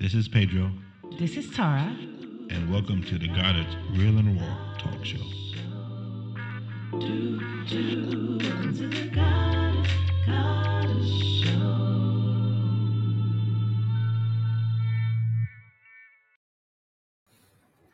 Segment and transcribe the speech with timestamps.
[0.00, 0.70] This is Pedro,
[1.18, 1.94] This is Tara.
[2.50, 5.18] and welcome to the Goddard's Real and Raw Talk Show.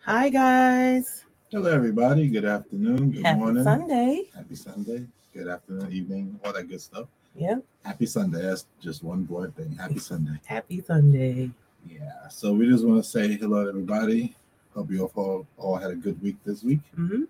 [0.02, 1.24] Hi, guys.
[1.50, 2.28] Hello, everybody.
[2.28, 3.10] Good afternoon.
[3.10, 3.64] Good Happy morning.
[3.64, 4.24] Sunday.
[4.34, 5.06] Happy Sunday.
[5.34, 7.08] Good afternoon, evening, all that good stuff.
[7.34, 7.64] Yep.
[7.84, 8.40] Happy Sunday.
[8.42, 9.72] That's just one broad thing.
[9.76, 10.38] Happy Sunday.
[10.46, 11.50] Happy Sunday.
[11.88, 12.28] Yeah.
[12.28, 14.34] So we just want to say hello to everybody.
[14.74, 17.24] Hope you all all had a good week this week hmm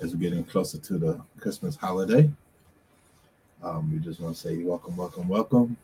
[0.00, 2.28] as we're getting closer to the Christmas holiday.
[3.62, 5.76] Um, we just want to say welcome, welcome, welcome,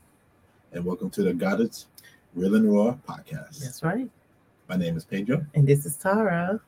[0.72, 1.86] and welcome to the Goddard's
[2.34, 3.60] Real and Raw podcast.
[3.60, 4.10] That's right.
[4.68, 5.46] My name is Pedro.
[5.54, 6.60] And this is Tara.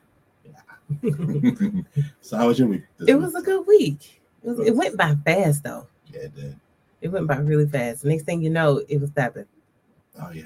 [0.45, 1.11] Yeah.
[2.21, 2.83] so how was your week?
[2.97, 3.23] this it week?
[3.23, 4.21] was a good week.
[4.43, 5.87] It, was, it went by fast, though.
[6.07, 6.59] Yeah, it did.
[7.01, 8.05] It went by really fast.
[8.05, 9.47] Next thing you know, it was Sabbath,
[10.21, 10.43] Oh yeah.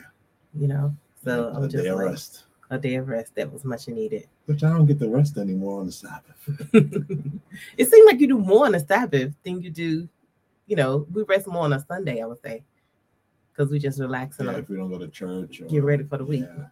[0.59, 0.95] You know?
[1.23, 2.43] So a I'm just day of like, rest.
[2.69, 4.27] a day of rest that was much needed.
[4.45, 6.35] Which I don't get the rest anymore on the Sabbath.
[7.77, 10.07] it seemed like you do more on a Sabbath than you do,
[10.67, 12.63] you know, we rest more on a Sunday, I would say.
[13.51, 16.03] Because we just relax and Yeah, if we don't go to church or get ready
[16.03, 16.45] for the week.
[16.47, 16.65] Yeah,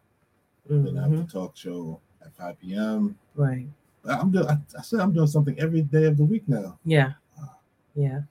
[0.69, 1.25] then I have the mm-hmm.
[1.25, 3.17] talk show at 5 p.m.
[3.33, 3.67] Right.
[4.07, 6.77] I'm doing I, I said I'm doing something every day of the week now.
[6.85, 7.13] Yeah.
[7.37, 7.49] Wow.
[7.95, 8.21] Yeah.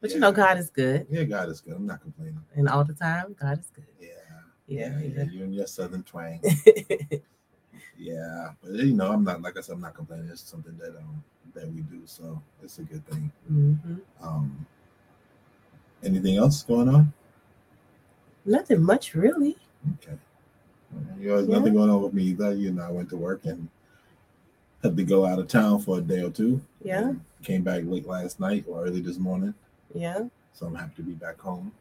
[0.00, 1.06] But you know, God is good.
[1.10, 1.74] Yeah, God is good.
[1.74, 2.40] I'm not complaining.
[2.54, 3.86] And all the time, God is good.
[4.00, 4.08] Yeah.
[4.68, 5.00] Yeah.
[5.00, 5.24] yeah.
[5.24, 6.40] You and your southern twang.
[7.98, 8.50] yeah.
[8.62, 10.28] But you know, I'm not like I said, I'm not complaining.
[10.30, 12.02] It's something that um that we do.
[12.04, 13.32] So it's a good thing.
[13.48, 13.74] hmm
[14.22, 14.66] Um
[16.04, 17.12] anything else going on?
[18.44, 19.56] Nothing much, really.
[19.94, 20.16] Okay.
[21.20, 21.58] You know, Yeah.
[21.58, 22.54] nothing going on with me either.
[22.54, 23.68] You know, I went to work and
[24.82, 26.60] had to go out of town for a day or two.
[26.82, 27.12] Yeah.
[27.42, 29.54] Came back late last night or early this morning.
[29.94, 30.28] Yeah.
[30.52, 31.72] So I'm happy to be back home.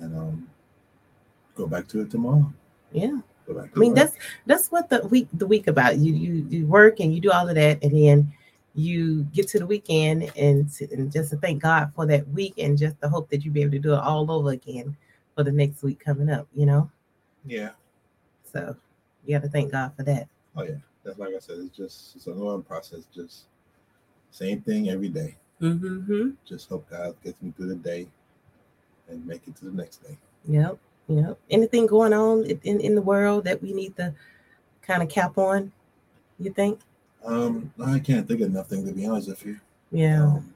[0.00, 0.48] And um
[1.54, 2.52] go back to it tomorrow.
[2.92, 3.18] Yeah.
[3.46, 3.96] Go back to I mean, work.
[3.96, 5.98] that's that's what the week the week about.
[5.98, 8.32] You you you work and you do all of that, and then
[8.74, 12.78] you get to the weekend and, and just to thank God for that week, and
[12.78, 14.96] just to hope that you be able to do it all over again
[15.34, 16.46] for the next week coming up.
[16.54, 16.90] You know,
[17.44, 17.70] yeah.
[18.52, 18.76] so
[19.26, 20.28] you got to thank God for that.
[20.56, 20.76] Oh yeah.
[21.04, 23.44] That's like I said, it's just it's a long process, just
[24.30, 25.36] same thing every day.
[25.60, 26.30] Mm-hmm.
[26.44, 28.08] Just hope God gets me through the day
[29.08, 30.16] and make it to the next day.
[30.48, 30.78] Yep.
[31.10, 31.38] Yep.
[31.50, 34.14] Anything going on in, in, in the world that we need to
[34.80, 35.72] kind of cap on?
[36.38, 36.80] You think?
[37.24, 39.60] Um, I can't think of nothing to be honest with you.
[39.90, 40.22] Yeah.
[40.22, 40.54] Um,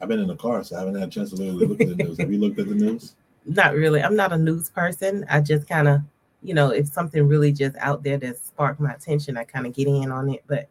[0.00, 1.88] I've been in the car, so I haven't had a chance to really look at
[1.88, 2.18] the news.
[2.18, 3.14] Have you looked at the news?
[3.46, 4.02] Not really.
[4.02, 5.24] I'm not a news person.
[5.28, 6.02] I just kind of,
[6.42, 9.74] you know, if something really just out there that sparked my attention, I kind of
[9.74, 10.44] get in on it.
[10.46, 10.68] But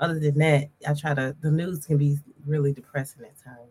[0.00, 1.36] other than that, I try to.
[1.40, 3.70] The news can be really depressing at times,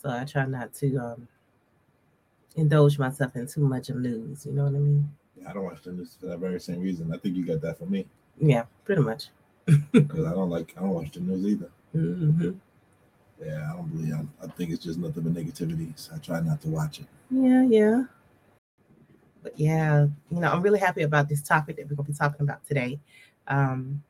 [0.00, 1.28] so I try not to um
[2.56, 4.46] indulge myself in too much of news.
[4.46, 5.08] You know what I mean?
[5.40, 7.12] Yeah, I don't watch the news for that very same reason.
[7.12, 8.06] I think you got that from me
[8.38, 9.28] Yeah, pretty much.
[9.92, 11.70] because I don't like I don't watch the news either.
[11.92, 12.50] hmm
[13.44, 14.14] Yeah, I don't believe.
[14.14, 17.06] I, I think it's just nothing but negativity, so I try not to watch it.
[17.30, 18.04] Yeah, yeah.
[19.42, 22.42] But yeah, you know, I'm really happy about this topic that we're gonna be talking
[22.42, 23.00] about today.
[23.48, 24.02] Um,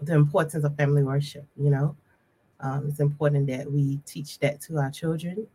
[0.00, 1.96] the importance of family worship, you know.
[2.60, 5.46] Um, it's important that we teach that to our children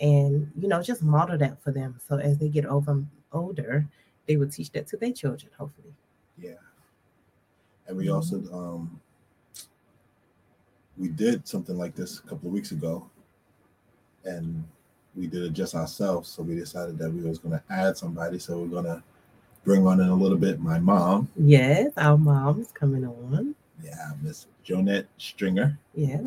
[0.00, 1.98] and you know, just model that for them.
[2.08, 3.02] So as they get over
[3.32, 3.86] older,
[4.26, 5.92] they will teach that to their children, hopefully.
[6.38, 6.54] Yeah,
[7.86, 9.00] and we also um
[10.96, 13.08] we did something like this a couple of weeks ago,
[14.24, 14.64] and
[15.16, 16.28] we did it just ourselves.
[16.28, 18.38] So we decided that we was going to add somebody.
[18.38, 19.02] So we're going to
[19.64, 21.28] bring on in a little bit my mom.
[21.36, 23.54] Yes, our mom's coming on.
[23.82, 26.20] Yeah, Miss Jonette Stringer, Yeah,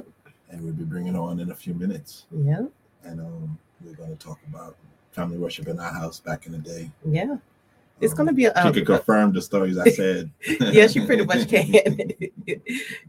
[0.49, 2.25] and we'll be bringing on in a few minutes.
[2.31, 2.63] yeah,
[3.03, 4.75] And um, we're going to talk about
[5.11, 6.89] family worship in our house back in the day.
[7.05, 7.37] yeah.
[8.01, 10.29] It's Um, gonna be a She um, could confirm the stories I said.
[10.59, 11.71] yeah, she pretty much can.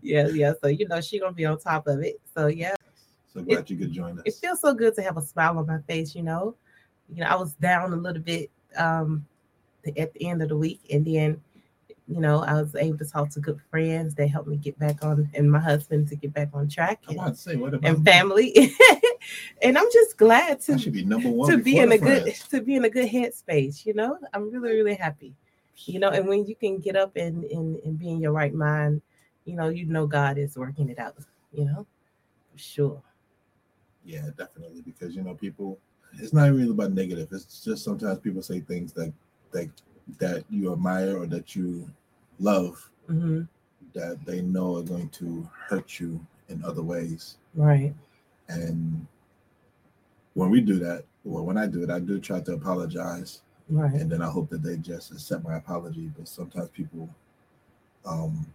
[0.02, 0.52] yeah, yeah.
[0.62, 2.20] So you know she's gonna be on top of it.
[2.36, 2.74] So yeah,
[3.32, 4.24] So glad you could join us.
[4.26, 6.14] it feels so good to have a smile on my face.
[6.14, 6.54] You know,
[7.12, 9.26] you know I was down a little bit um
[9.96, 11.40] at the end of the week, and then
[12.06, 14.14] you know I was able to talk to good friends.
[14.14, 17.16] They helped me get back on, and my husband to get back on track, and,
[17.18, 18.70] about to say, what about and family.
[19.62, 22.22] And I'm just glad I to should be number one to be in a good
[22.22, 22.42] friends.
[22.50, 23.84] to be in a good headspace.
[23.86, 25.34] You know, I'm really really happy
[25.86, 28.54] you know and when you can get up and, and and be in your right
[28.54, 29.02] mind
[29.44, 31.16] you know you know god is working it out
[31.52, 31.86] you know
[32.52, 33.02] for sure
[34.04, 34.82] Yeah, definitely.
[34.82, 35.78] Because you know, people
[36.14, 37.28] it's not really about negative.
[37.32, 39.12] It's just sometimes people say things that
[39.52, 39.68] that
[40.18, 41.90] that you admire or that you
[42.38, 43.42] love hmm
[43.94, 47.36] that they know are going to hurt you in other ways.
[47.54, 47.94] right
[48.48, 49.06] And
[50.34, 53.40] when we do that, well, when I do it, I do try to apologize
[53.70, 53.94] Right.
[53.94, 56.10] and then I hope that they just accept my apology.
[56.16, 57.08] But sometimes people
[58.04, 58.46] um,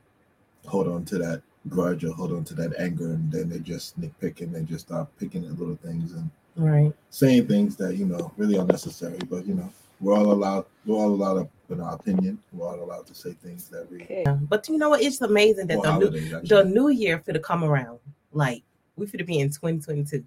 [0.68, 4.00] hold on to that grudge or hold on to that anger, and then they just
[4.00, 6.94] nitpick and they just start picking at little things and Right.
[7.10, 9.18] saying things that you know really unnecessary.
[9.30, 10.66] But you know, we're all allowed.
[10.86, 12.38] We're all allowed to, in our opinion.
[12.52, 14.04] We're all allowed to say things that we.
[14.04, 14.24] Okay.
[14.26, 14.34] Yeah.
[14.34, 15.02] But you know what?
[15.02, 18.00] It's amazing that or the new, holidays, the new year for to come around.
[18.34, 18.64] Like
[18.96, 20.24] we for to be in 2022.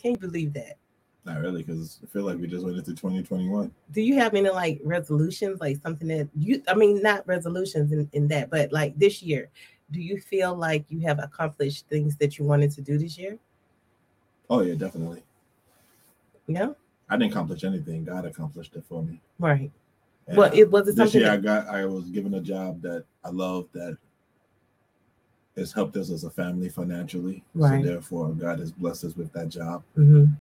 [0.00, 0.76] Can you believe that?
[1.24, 3.72] Not really, because I feel like we just went into 2021.
[3.92, 6.62] Do you have any like resolutions, like something that you?
[6.68, 9.50] I mean, not resolutions in, in that, but like this year,
[9.90, 13.38] do you feel like you have accomplished things that you wanted to do this year?
[14.48, 15.24] Oh yeah, definitely.
[16.46, 16.70] Yeah.
[17.08, 18.04] I didn't accomplish anything.
[18.04, 19.20] God accomplished it for me.
[19.38, 19.70] Right.
[20.28, 21.20] And Well, it was it this something.
[21.22, 23.96] year I got I was given a job that I love that
[25.56, 27.42] has helped us as a family financially.
[27.54, 27.82] Right.
[27.82, 29.82] So therefore God has blessed us with that job.
[29.96, 30.38] Mhm.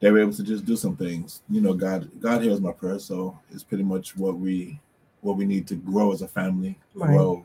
[0.00, 1.42] They were able to just do some things.
[1.50, 2.98] You know, God God hears my prayer.
[2.98, 4.80] So it's pretty much what we
[5.22, 6.78] what we need to grow as a family.
[6.94, 7.08] Right.
[7.10, 7.44] Grow.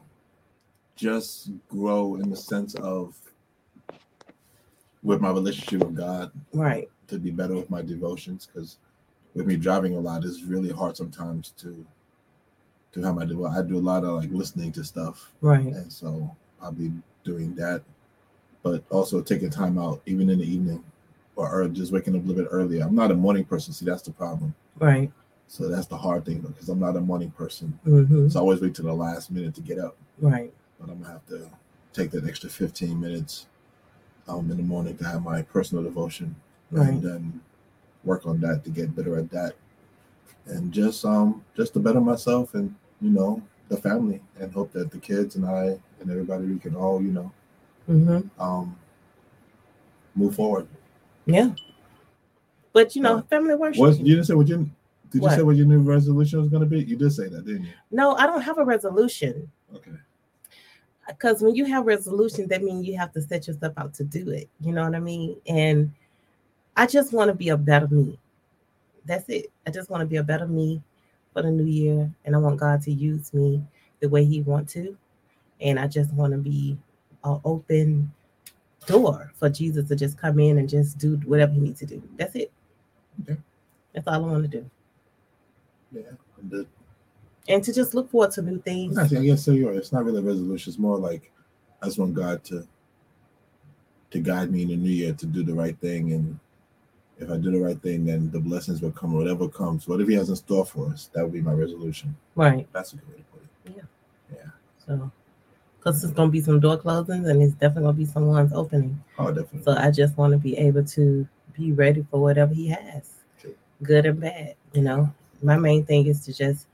[0.95, 3.15] Just grow in the sense of
[5.03, 6.89] with my relationship with God Right.
[7.07, 8.77] to be better with my devotions because
[9.33, 11.85] with me driving a lot it's really hard sometimes to
[12.95, 15.31] to have my devo- I do a lot of like listening to stuff.
[15.41, 15.65] Right.
[15.65, 16.91] and so I'll be
[17.23, 17.81] doing that.
[18.63, 20.83] But also taking time out even in the evening
[21.35, 22.83] or, or just waking up a little bit earlier.
[22.83, 23.73] I'm not a morning person.
[23.73, 24.55] See that's the problem.
[24.79, 25.11] Right.
[25.47, 27.77] so that's the hard thing because I'm not a morning person.
[27.83, 29.95] Hmm so I always wait to the last minute to get up.
[30.19, 30.51] Right.
[30.79, 31.49] but I'm gonna have to
[31.93, 33.45] take that extra 15 minutes
[34.27, 36.35] um, in the morning to have my personal devotion.
[36.71, 36.89] Right.
[36.89, 37.41] and then
[38.05, 39.53] work on that to get better at that.
[40.47, 42.73] And just um just to better myself and
[43.05, 46.75] you know the family and hope that the kids and I and everybody we can
[46.75, 47.31] all you know
[47.85, 48.75] hmm um
[50.15, 50.67] move forward.
[51.25, 51.51] Yeah.
[52.73, 53.21] But you know, Yeah.
[53.23, 53.79] family worship.
[53.81, 54.69] What you didn't say what you
[55.11, 55.31] did What?
[55.31, 56.83] you say what your new resolution was gonna be?
[56.83, 57.73] You did say that, didn't you?
[57.91, 59.51] No, I don't have a resolution.
[59.75, 59.91] Okay.
[61.07, 64.29] because when you have resolutions, that means you have to set yourself out to do
[64.29, 64.49] it.
[64.61, 65.35] You know what I mean?
[65.47, 65.91] And
[66.75, 68.17] I just want to be a better me.
[69.05, 69.51] That's it.
[69.67, 70.81] I just want to be a better me
[71.35, 73.61] for the new year, and I want God to use me
[73.99, 74.97] the way He want to,
[75.59, 76.77] and I just want to be
[77.25, 78.11] an open
[78.85, 82.01] door for Jesus to just come in and just do whatever He needs to do.
[82.15, 82.51] That's it.
[83.21, 83.37] Okay.
[83.93, 84.69] That's all I want to do,
[85.91, 86.01] Yeah.
[86.39, 86.65] And the,
[87.49, 88.97] and to just look forward to new things.
[88.97, 89.77] I guess so you're right.
[89.77, 91.31] It's not really a resolution, it's more like
[91.81, 92.65] I just want God to
[94.11, 96.39] to guide me in the new year to do the right thing and
[97.17, 99.13] if I do the right thing, then the blessings will come.
[99.13, 102.15] Whatever comes, whatever He has in store for us, that would be my resolution.
[102.35, 102.67] Right.
[102.73, 103.77] That's a good way to put it.
[103.77, 104.37] Yeah.
[104.37, 104.49] Yeah.
[104.85, 105.11] So,
[105.77, 109.01] because there's gonna be some door closings and it's definitely gonna be some ones opening.
[109.17, 109.63] Oh, definitely.
[109.63, 113.55] So I just want to be able to be ready for whatever he has, True.
[113.83, 114.55] good and bad.
[114.73, 116.67] You know, my main thing is to just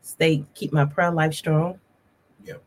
[0.00, 1.78] stay, keep my prayer life strong.
[2.44, 2.62] Yep.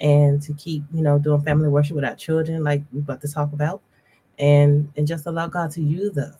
[0.00, 3.28] And to keep, you know, doing family worship with our children, like we about to
[3.28, 3.82] talk about,
[4.38, 6.36] and and just allow God to use us.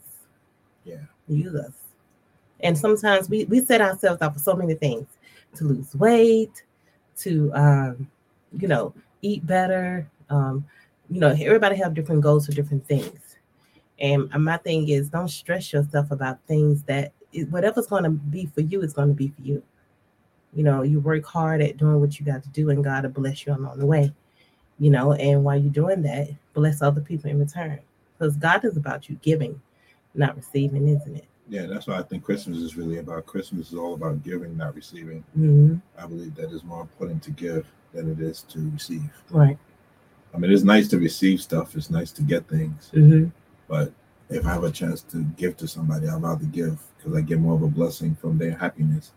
[0.84, 1.02] Yeah.
[1.29, 1.73] Use us.
[2.61, 5.06] And sometimes we we set ourselves up for so many things
[5.56, 6.62] to lose weight,
[7.19, 8.08] to um,
[8.56, 10.08] you know, eat better.
[10.31, 10.64] Um,
[11.11, 13.37] you know, everybody have different goals for different things.
[13.99, 17.12] And my thing is, don't stress yourself about things that
[17.50, 19.62] whatever's going to be for you is going to be for you.
[20.55, 23.10] You know, you work hard at doing what you got to do, and God will
[23.10, 24.12] bless you along the way.
[24.79, 27.79] You know, and while you're doing that, bless other people in return,
[28.19, 29.60] because God is about you giving,
[30.14, 31.24] not receiving, isn't it?
[31.48, 33.26] yeah, that's why I think Christmas is really about.
[33.26, 35.22] Christmas is all about giving, not receiving.
[35.34, 39.10] hmm I believe that is more important to give than it is to receive.
[39.31, 39.58] Right.
[40.34, 41.76] I mean, it's nice to receive stuff.
[41.76, 43.26] It's nice to get things, hmm
[43.69, 43.92] but
[44.31, 47.38] if I have a chance to give to somebody, I'd rather give because I get
[47.38, 49.12] more of a blessing from their happiness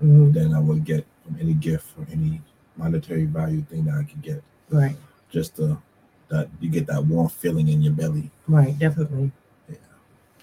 [0.00, 2.40] hmm than I would get from any gift or any
[2.76, 4.42] monetary value thing that I could get.
[4.70, 4.96] Right.
[5.30, 5.80] Just to,
[6.28, 8.30] that you get that warm feeling in your belly.
[8.46, 8.78] Right.
[8.78, 9.32] Definitely.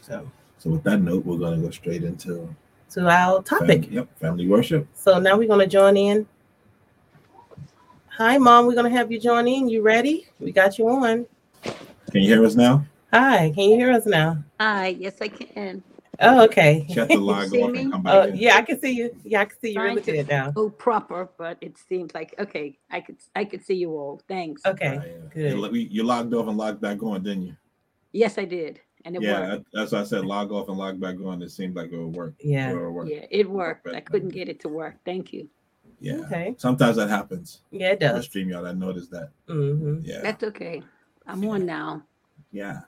[0.10, 0.22] Yeah.
[0.22, 2.54] So, So with that note, we're gonna go straight into
[2.92, 3.86] to our topic.
[3.86, 4.88] Fam- yep, family worship.
[4.96, 6.25] So now we're going to join in.
[8.18, 8.66] Hi, Mom.
[8.66, 9.70] We're going to have you join in.
[9.70, 10.25] You ready?
[10.39, 11.28] We got you on.
[11.63, 12.84] Can you hear us now?
[13.13, 13.51] Hi.
[13.54, 14.44] Can you hear us now?
[14.60, 15.84] Hi, yes, I can.
[16.20, 16.84] Oh, okay.
[16.89, 18.36] She had to log off and come Oh, back in.
[18.38, 19.16] yeah, I can see you.
[19.24, 20.54] Yeah, I can see you really Trying to- good now.
[20.56, 24.20] Oh, proper, but it seems like, okay, I could, I could see you all.
[24.28, 24.66] Thanks.
[24.66, 24.98] Okay.
[24.98, 25.30] Right, yeah.
[25.32, 25.51] good.
[25.54, 27.56] You, lo- you logged off and logged back on, didn't you?
[28.13, 28.82] Yes, I did.
[29.10, 29.72] And it yeah, worked.
[29.72, 31.42] that- that's why I said log off and log back on.
[31.42, 32.36] It seemed like it would work.
[32.39, 32.70] Yeah.
[32.70, 33.10] It would work.
[33.10, 33.88] Yeah, it worked.
[33.88, 34.98] I couldn't get it to work.
[35.04, 35.50] Thank you.
[36.00, 36.18] Yeah.
[36.18, 36.54] Okay.
[36.60, 37.62] Sometimes that happens.
[37.72, 38.10] Yeah, it does.
[38.12, 38.28] On does.
[38.30, 39.32] StreamYard, I noticed that.
[39.48, 40.22] hmm Yeah.
[40.22, 40.84] That's okay.
[41.25, 42.04] I'm on now.
[42.51, 42.82] Yeah.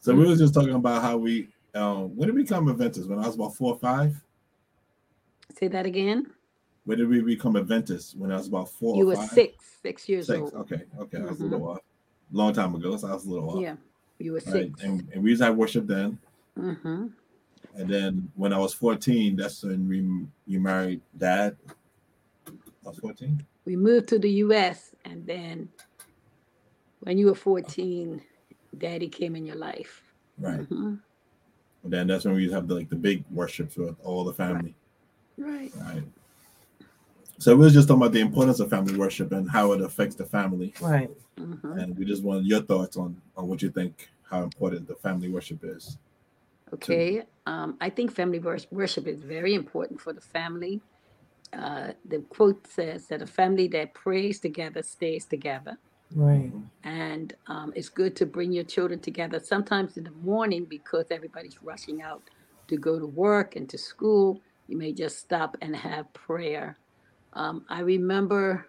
[0.00, 3.06] So we were just talking about how we Um, when did we become Adventists?
[3.06, 4.24] When I was about four or five.
[5.58, 6.30] Say that again.
[6.84, 8.14] When did we become Adventists?
[8.14, 8.96] When I was about four.
[8.96, 9.28] You or were five?
[9.30, 10.40] six, six years Six.
[10.40, 10.54] old.
[10.54, 10.84] Okay.
[11.00, 11.18] Okay.
[11.18, 11.80] I was a little off.
[12.32, 13.60] Long time ago, so I was a little off.
[13.60, 13.76] Yeah,
[14.18, 14.72] you were Right.
[14.82, 16.18] And, and we used to have worship then.
[16.56, 17.06] hmm
[17.76, 19.98] And then when I was 14, that's when we
[20.46, 21.56] you married dad.
[22.48, 23.44] I was 14.
[23.64, 24.94] We moved to the U.S.
[25.04, 25.68] and then
[27.00, 28.22] when you were 14,
[28.78, 30.02] Daddy came in your life.
[30.38, 30.60] Right.
[30.60, 31.00] Mhm.
[31.82, 34.74] And then that's when we have the like the big worship with all the family.
[35.36, 35.72] Right.
[35.76, 36.02] Right.
[37.44, 40.14] So we was just talking about the importance of family worship and how it affects
[40.14, 40.72] the family.
[40.80, 41.10] Right.
[41.36, 41.78] Mhm.
[41.78, 45.28] And we just wanted your thoughts on on what you think how important the family
[45.28, 45.98] worship is.
[46.72, 47.22] Okay.
[47.44, 50.80] Um, I think family worship is very important for the family.
[51.52, 55.76] Uh, the quote says that a family that prays together stays together.
[56.14, 56.50] Right.
[56.84, 61.62] And um, it's good to bring your children together sometimes in the morning because everybody's
[61.62, 62.22] rushing out
[62.68, 64.40] to go to work and to school.
[64.66, 66.78] You may just stop and have prayer.
[67.34, 68.66] Um, I remember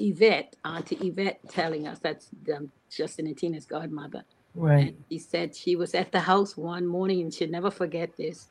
[0.00, 4.24] Yvette, Auntie Yvette, telling us that's um, Justin and Tina's godmother.
[4.54, 4.88] Right.
[4.88, 8.50] And she said she was at the house one morning and she'll never forget this.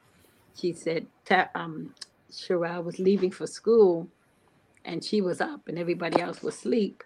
[0.55, 1.07] She said
[1.55, 1.95] um,
[2.31, 4.09] Sherelle was leaving for school
[4.85, 7.03] and she was up and everybody else was asleep.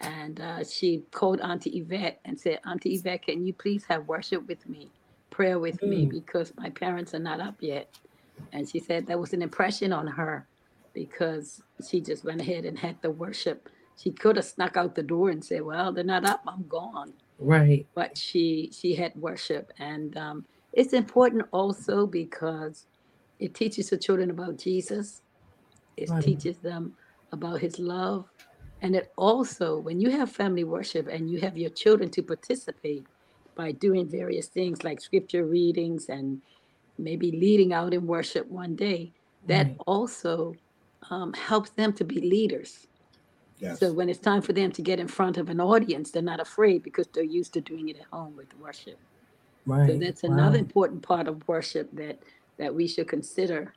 [0.00, 4.46] And uh, she called Auntie Yvette and said, Auntie Yvette, can you please have worship
[4.48, 4.92] with me,
[5.30, 6.10] prayer with me, Mm.
[6.10, 7.90] because my parents are not up yet.
[8.52, 10.48] And she said that was an impression on her
[10.94, 13.68] because she just went ahead and had the worship.
[13.96, 17.14] She could have snuck out the door and said, Well, they're not up, I'm gone
[17.38, 17.86] Right.
[17.94, 22.86] but she she had worship and um, it's important also because
[23.38, 25.22] it teaches the children about jesus
[25.96, 26.22] it Right.
[26.24, 26.94] teaches them
[27.32, 28.26] about his love
[28.82, 33.06] and it also when you have family worship and you have your children to participate
[33.56, 36.42] by doing various things like scripture readings and
[36.98, 39.12] maybe leading out in worship one day
[39.46, 39.76] that Right.
[39.86, 40.54] also
[41.10, 42.86] um, helps them to be leaders
[43.58, 43.78] Yes.
[43.78, 46.40] so when it's time for them to get in front of an audience, they're not
[46.40, 49.00] afraid because they're used to doing it at home with worship.
[49.66, 49.90] Right.
[49.90, 50.60] So that's another Wow.
[50.60, 52.20] important part of worship that
[52.58, 53.74] that we should consider.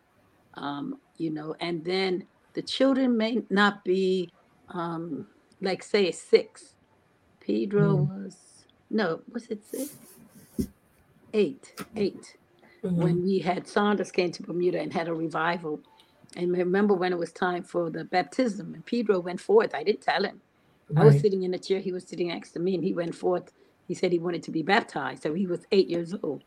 [0.55, 4.29] Um, you know, and then the children may not be
[4.69, 5.27] um,
[5.61, 6.75] like say six.
[7.41, 8.07] Pedro Mm.
[8.07, 8.37] was
[8.89, 9.95] no, was it six?
[11.33, 12.37] Eight, eight
[12.83, 12.95] Mhm.
[12.95, 15.81] when we had Saunders came to Bermuda and had a revival.
[16.35, 19.75] And remember when it was time for the baptism and Pedro went forth.
[19.75, 20.41] I didn't tell him.
[20.95, 23.15] I was sitting in the chair, he was sitting next to me, and he went
[23.15, 23.51] forth.
[23.87, 25.23] He said he wanted to be baptized.
[25.23, 26.43] So he was eight years old.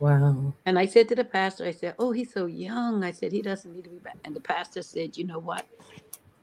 [0.00, 0.52] Wow.
[0.66, 3.02] And I said to the pastor, I said, Oh, he's so young.
[3.02, 4.18] I said, He doesn't need to be back.
[4.24, 5.66] And the pastor said, You know what?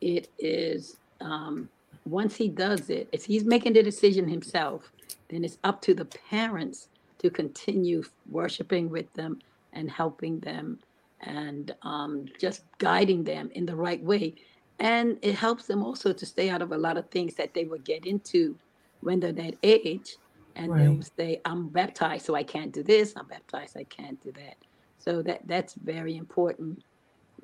[0.02, 1.70] It is, um,
[2.06, 4.92] once he does it, if he's making the decision himself,
[5.30, 9.40] then it's up to the parents to continue worshiping with them
[9.72, 10.80] and helping them
[11.26, 14.36] and um, just guiding them in the right way.
[14.80, 17.66] And it helps them also to stay out of a lot of things that they
[17.66, 18.58] would get into
[19.02, 20.18] when they're that age.
[20.56, 23.14] And they'll say, I'm baptized, so I can't do this.
[23.18, 24.58] I'm baptized, I can't do that.
[25.00, 26.84] So that that's very important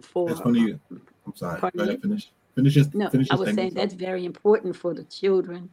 [0.01, 0.29] for.
[0.29, 0.59] That's funny.
[0.61, 0.79] you-
[1.25, 1.59] I'm sorry.
[1.59, 2.01] Pardon Go ahead.
[2.01, 2.31] Finish.
[2.55, 2.85] Finish your.
[2.93, 5.69] No, finish I was saying that's very important for the children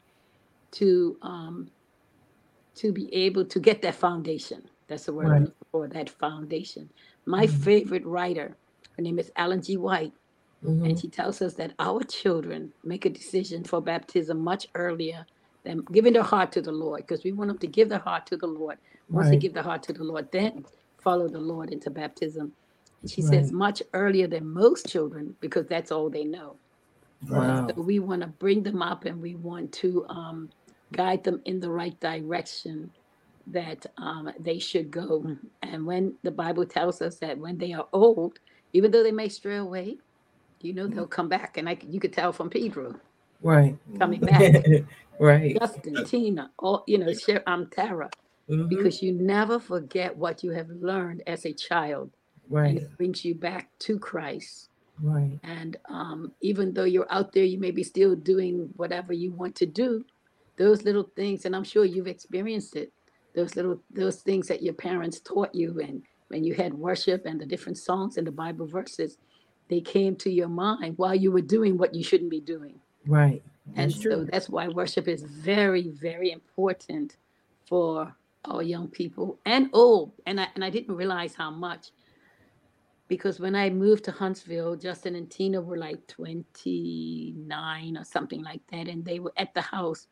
[0.73, 1.71] to um,
[2.77, 4.63] to be able to get that foundation.
[4.89, 5.49] That's the word Right.
[5.73, 6.91] for that foundation.
[7.27, 7.51] My Mhm.
[7.51, 8.57] favorite writer,
[8.97, 9.77] her name is Ellen G.
[9.79, 10.15] White,
[10.65, 10.87] Mhm.
[10.87, 15.27] and she tells us that our children make a decision for baptism much earlier
[15.65, 18.27] than giving their heart to the Lord, because we want them to give their heart
[18.29, 18.79] to the Lord.
[19.13, 20.67] Once they give their heart to the Lord, then
[21.03, 22.55] follow the Lord into baptism.
[23.03, 26.61] And she says much earlier than most children, because that's all they know.
[27.31, 27.69] Wow.
[27.77, 30.51] So we want to bring them up and we want to um,
[30.93, 32.93] guide them in the right direction
[33.49, 35.37] that um, they should go.
[35.63, 38.39] And when the Bible tells us that when they are old,
[38.73, 39.99] even though they may stray away,
[40.63, 41.59] you know they'll come back.
[41.59, 42.97] And I, you could tell from Pedro
[43.43, 43.77] Right.
[43.99, 44.57] coming back,
[45.21, 45.59] right.
[45.61, 48.11] Justin, Tina, all you know, Sher- um, Tara,
[48.51, 48.69] Mhm.
[48.69, 52.13] because you never forget what you have learned as a child,
[52.65, 52.79] and Right.
[52.79, 54.71] it brings you back to Christ.
[55.03, 55.41] Right.
[55.45, 59.57] And um, even though you're out there, you may be still doing whatever you want
[59.57, 60.05] to do.
[60.59, 62.93] Those little things, and I'm sure you've experienced it.
[63.37, 67.41] Those little those things that your parents taught you, and when you had worship and
[67.41, 69.19] the different songs and the Bible verses,
[69.69, 72.81] they came to your mind while you were doing what you shouldn't be doing.
[73.07, 73.43] Right.
[73.77, 77.17] And That's so that's why worship is very, very important
[77.69, 78.15] for
[78.45, 80.13] our young people and old.
[80.27, 81.91] And I and I didn't realize how much
[83.09, 88.67] because when I moved to Huntsville, Justin and Tina were like 29 or something like
[88.73, 90.09] that, and they were at the house.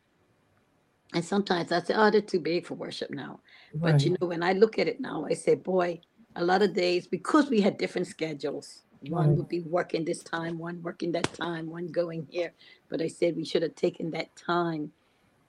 [1.15, 3.41] And sometimes I say, oh, they're too big for worship now.
[3.75, 6.01] But you know, when I look at it now, I say, boy,
[6.37, 8.83] a lot of days because we had different schedules.
[9.09, 9.39] One Right.
[9.39, 12.53] would be working this time, one working that time, one going here.
[12.89, 14.93] But I said we should have taken that time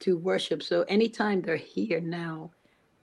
[0.01, 0.63] to worship.
[0.63, 2.51] So anytime they're here now,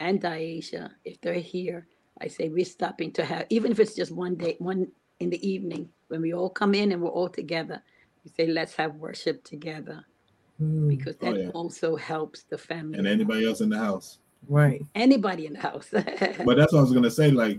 [0.00, 1.87] and Daisha, if they're here,
[2.21, 4.88] I say we're stopping to have, even if it's just one day, one
[5.21, 7.83] in the evening, when we all come in and we're all together,
[8.25, 10.04] we say let's have worship together
[10.62, 11.49] Mm, because Oh, that yeah.
[11.50, 12.99] also helps the family.
[12.99, 14.19] And anybody else in the house.
[14.49, 14.81] right.
[14.95, 15.88] Anybody in the house.
[15.92, 17.31] But that's what I was gonna say.
[17.31, 17.59] Like,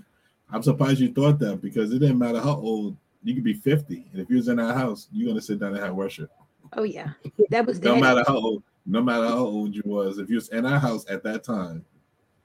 [0.51, 4.05] I'm surprised you thought that because it didn't matter how old you could be 50,
[4.12, 6.29] and if you was in our house, you're gonna sit down and have worship.
[6.74, 7.10] oh yeah,
[7.50, 8.01] that was No daddy.
[8.01, 11.05] matter how old, no matter how old you was, if you was in our house
[11.10, 11.86] at that time,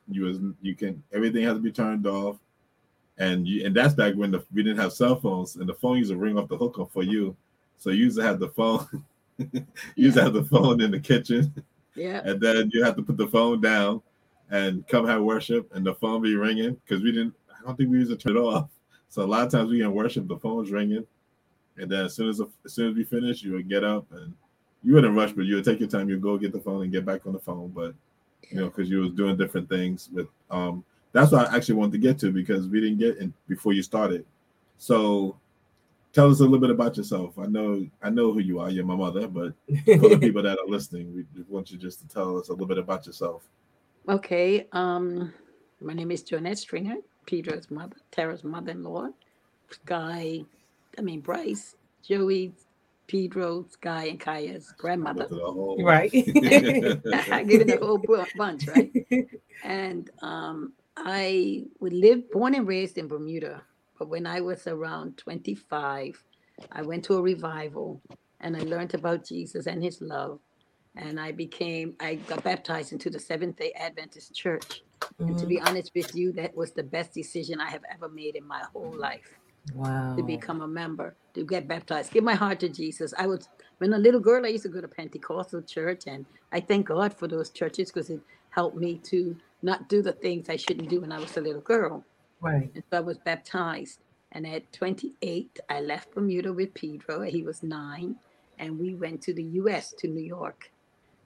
[0.08, 2.38] you was you can everything has to be turned off,
[3.18, 5.98] and you and that's back when the we didn't have cell phones and the phone
[5.98, 7.36] used to ring off the hook up for you,
[7.76, 8.86] so you used to have the phone,
[9.52, 9.64] you
[9.94, 11.52] used to have the phone in the kitchen,
[11.94, 14.02] Yeah, and then you have to put the phone down
[14.50, 17.34] and come have worship, and the phone be ringing because we didn't.
[17.50, 18.68] I don't think we used to turn it off.
[19.08, 21.06] So a lot of times we in worship, the phone's ringing,
[21.76, 24.34] and then as soon as as soon as we finish, you would get up and
[24.82, 26.08] you wouldn't rush, but you would take your time.
[26.08, 27.94] You'd go get the phone and get back on the phone, but
[28.50, 30.28] you know because you was doing different things with.
[30.50, 33.72] Um, that's what I actually wanted to get to because we didn't get in before
[33.72, 34.26] you started.
[34.76, 35.36] So
[36.12, 37.38] tell us a little bit about yourself.
[37.38, 38.70] I know I know who you are.
[38.70, 42.00] You're my mother, but for the people that are listening, we just want you just
[42.00, 43.48] to tell us a little bit about yourself.
[44.08, 44.66] Okay.
[44.72, 45.32] Um,
[45.80, 46.96] my name is Jonette Stringer,
[47.26, 49.08] Pedro's mother, Tara's mother-in-law.
[49.70, 50.44] Sky,
[50.96, 52.52] I mean Bryce, Joey,
[53.06, 55.24] Pedro, Sky, and Kaya's grandmother.
[55.24, 56.10] Go to the whole- Right.
[56.14, 58.02] I give it a whole
[58.36, 58.90] bunch, right?
[59.64, 63.60] And um, I would live, born and raised in Bermuda,
[63.98, 66.22] but when I was around 25,
[66.72, 68.00] I went to a revival
[68.40, 70.40] and I learned about Jesus and His love.
[70.96, 74.82] And I became, I got baptized into the Seventh Day Adventist Church.
[75.20, 75.68] And to be mm-hmm.
[75.68, 78.94] honest with you, that was the best decision I have ever made in my whole
[78.96, 79.38] life
[79.74, 80.14] wow.
[80.16, 83.14] to become a member, to get baptized, give my heart to Jesus.
[83.18, 86.60] I was, when a little girl, I used to go to Pentecostal church, and I
[86.60, 90.56] thank God for those churches because it helped me to not do the things I
[90.56, 92.04] shouldn't do when I was a little girl.
[92.40, 92.70] Right.
[92.74, 94.00] And so I was baptized.
[94.32, 97.22] And at 28, I left Bermuda with Pedro.
[97.22, 98.16] He was nine,
[98.58, 100.70] and we went to the U.S., to New York.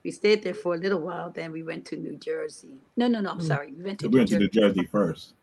[0.04, 2.76] We stayed there for a little while, then we went to New Jersey.
[2.96, 3.46] No, no, no, I'm Mm.
[3.46, 3.72] sorry.
[3.72, 4.44] We went to We New went to Jersey.
[4.44, 5.34] New Jersey first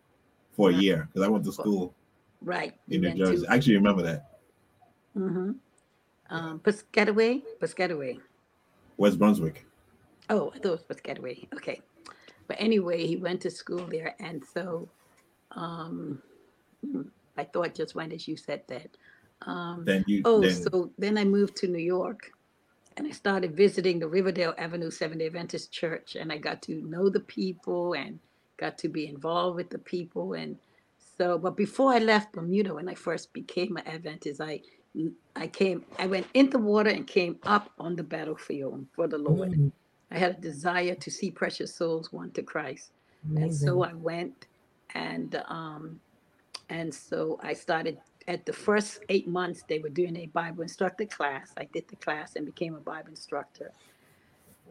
[0.51, 1.93] for a year because I went to school
[2.41, 2.73] Right.
[2.87, 3.45] we in New Jersey.
[3.45, 4.39] to- I actually remember that
[5.17, 5.51] Mm-hmm.
[6.29, 8.19] Um, Piscataway, Piscataway.
[8.97, 9.65] West Brunswick.
[10.29, 11.51] Oh, I thought it was Piscataway.
[11.55, 11.81] Okay.
[12.47, 14.15] But anyway, he went to school there.
[14.19, 14.87] And so
[15.51, 16.21] um,
[17.37, 18.89] I thought just went as you said that.
[19.45, 20.21] Um, Then you.
[20.25, 22.31] oh, then, so then I moved to New York
[22.97, 26.15] and I started visiting the Riverdale Avenue Seventh day Adventist Church.
[26.15, 28.19] And I got to know the people and
[28.57, 30.33] got to be involved with the people.
[30.33, 30.57] And
[31.17, 34.61] so, but before I left Bermuda, when I first became an Adventist, I
[35.35, 39.19] I came, I went in the water and came up on the battlefield for the
[39.19, 39.51] Lord.
[39.51, 39.71] Mm,
[40.11, 42.91] I had a desire to see precious souls won to Christ.
[43.37, 44.47] And so I went
[44.95, 45.99] and um
[46.69, 51.05] and so I started at the first eight months they were doing a Bible instructor
[51.05, 51.53] class.
[51.57, 53.73] I did the class and became a Bible instructor.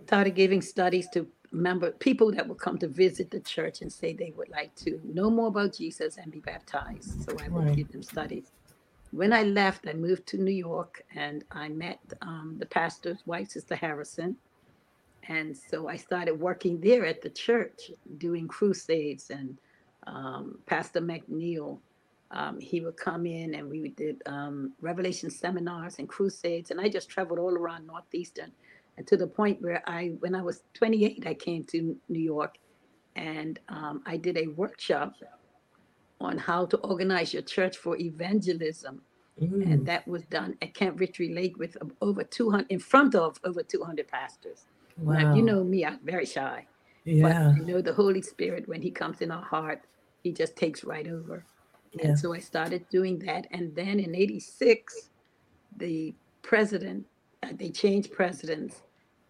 [0.07, 4.15] Started giving studies to member people that would come to visit the church and say
[4.15, 7.23] they would like to know more about Jesus and be baptized.
[7.25, 7.73] So I would Right.
[7.73, 8.53] give them studies.
[9.13, 13.51] When I left, I moved to New York and I met um, the pastor's wife,
[13.51, 14.37] Sister Harrison.
[15.29, 19.31] And so I started working there at the church, doing crusades.
[19.31, 19.59] And
[20.09, 21.79] um, Pastor McNeil,
[22.31, 26.71] um, he would come in and we did um, revelation seminars and crusades.
[26.71, 28.53] And I just traveled all around Northeastern.
[28.97, 32.59] And to the point where I, when I was 28, I came to New York
[33.17, 35.15] and um, I did a workshop
[36.21, 39.01] on how to organize your church for evangelism
[39.41, 43.39] Mm, and that was done at Camp Victory Lake with over 200 in front of
[43.45, 44.65] over 200 pastors.
[44.97, 45.35] Now, wow.
[45.35, 46.67] you know me, I'm very shy,
[47.05, 47.53] yeah.
[47.53, 49.83] but you know the Holy Spirit when He comes in our heart,
[50.23, 51.45] He just takes right over.
[51.93, 52.09] Yeah.
[52.09, 55.11] And so I started doing that, and then in '86,
[55.77, 57.07] the president,
[57.43, 58.83] uh, they changed presidents,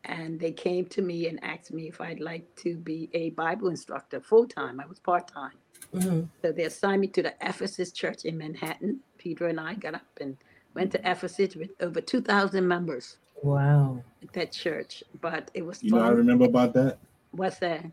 [0.04, 3.68] and they came to me and asked me if I'd like to be a Bible
[3.68, 4.80] instructor full time.
[4.80, 5.52] I was part time.
[5.92, 6.28] Mhm.
[6.42, 9.00] So they assigned me to the Ephesus Church in Manhattan.
[9.18, 10.36] Peter and I got up and
[10.74, 14.02] went to Ephesus with over 2,000 members Wow.
[14.22, 15.02] at that church.
[15.20, 16.98] But it was you know, I remember about that.
[17.32, 17.84] What's that?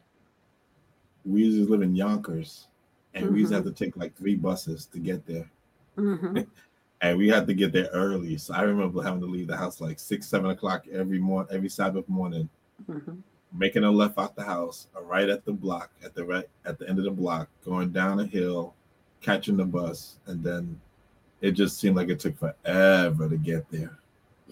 [1.25, 2.67] We used to live in Yonkers,
[3.15, 5.49] and we used to have to take like three buses to get there,
[5.95, 6.39] hmm
[7.01, 8.38] and we had to get there early.
[8.38, 11.69] So I remember having to leave the house like six, seven o'clock every morning, every
[11.69, 12.49] Sabbath morning,
[12.86, 13.13] hmm
[13.58, 16.78] making a left out the house, a right at the block, at the right at
[16.78, 18.73] the end of the block, going down a hill,
[19.21, 20.80] catching the bus, and then
[21.41, 23.97] it just seemed like it took forever to get there.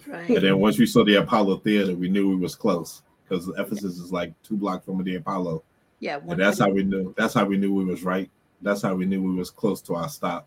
[0.06, 0.30] Right.
[0.30, 3.98] And then once we saw the Apollo Theater, we knew we was close because Ephesus
[3.98, 5.62] is like two blocks from the Apollo,
[6.00, 6.20] Yeah.
[6.26, 7.14] and that's how we knew.
[7.16, 8.30] That's how we knew we was right.
[8.64, 10.46] That's how we knew we was close to our stop.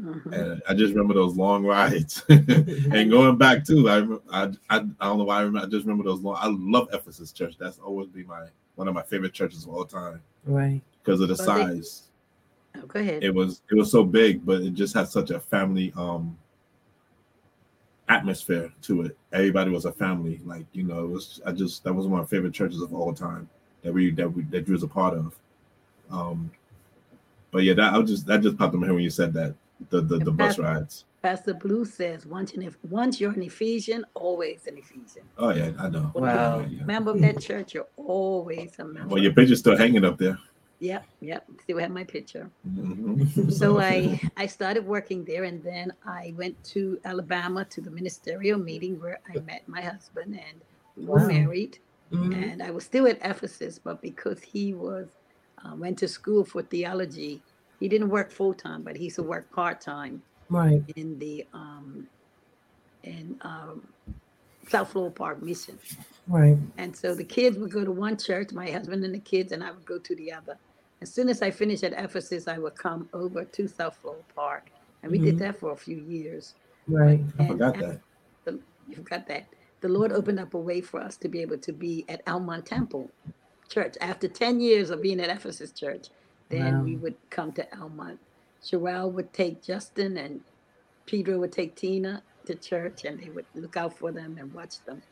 [0.00, 0.32] Mhm.
[0.32, 3.88] And I just remember those long rides, and going back too.
[3.88, 4.00] I,
[4.30, 5.66] I I I don't know why I remember.
[5.66, 6.36] I just remember those long.
[6.38, 7.54] I love Ephesus Church.
[7.58, 10.82] That's always be my one of my favorite churches of all time Right.
[11.02, 12.02] because of the Well, they- size.
[12.76, 13.22] Oh, go ahead.
[13.22, 16.36] It was it was so big, but it just had such a family um
[18.08, 19.16] atmosphere to it.
[19.32, 20.40] Everybody was a family.
[20.44, 21.40] Like you know, it was.
[21.46, 23.48] I just that was one of my favorite churches of all time
[23.82, 25.38] that we that we that you was a part of.
[26.10, 26.50] Um,
[27.54, 29.32] but yeah, that I was just that just popped in my head when you said
[29.34, 29.54] that
[29.90, 31.04] the the, the bus rides.
[31.22, 35.22] Pastor Blue says, once, in, once you're an Ephesian, always an Ephesian.
[35.38, 36.10] Oh yeah, I know.
[36.14, 36.58] Wow.
[36.60, 36.84] Yeah, yeah.
[36.84, 39.08] Member of that church, you're always a member.
[39.14, 40.36] Well, your picture's still hanging up there.
[40.80, 41.46] Yep, yep.
[41.62, 42.50] Still have my picture.
[42.68, 43.50] Mhm.
[43.50, 48.58] So I I started working there, and then I went to Alabama to the ministerial
[48.58, 50.60] meeting where I met my husband, and
[50.96, 51.28] we were Wow.
[51.28, 51.78] married.
[52.12, 52.34] Mhm.
[52.52, 55.06] And I was still at Ephesus, but because he was
[55.64, 57.42] uh, went to school for theology,
[57.80, 60.82] he didn't work full time, but he used to work part time Right.
[60.96, 62.06] in the um,
[63.02, 63.86] in um,
[64.68, 65.78] South Floral Park Mission.
[66.26, 66.56] Right.
[66.78, 69.62] And so the kids would go to one church, my husband and the kids, and
[69.62, 70.56] I would go to the other.
[71.02, 74.70] As soon as I finished at Ephesus, I would come over to South Floral Park.
[75.02, 75.38] And we did Mhm.
[75.40, 76.54] that for a few years.
[76.88, 77.20] Right.
[77.38, 78.00] I And forgot after that.
[78.44, 79.46] The, you forgot that.
[79.80, 82.64] The Lord opened up a way for us to be able to be at Elmont
[82.64, 83.10] Temple
[83.68, 83.96] Church.
[84.00, 86.08] After 10 years of being at Ephesus Church,
[86.48, 88.18] then we would come to Elmont.
[88.62, 90.40] Sherelle would take Justin and
[91.06, 94.82] Peter would take Tina to church and they would look out for them and watch
[94.84, 95.02] them.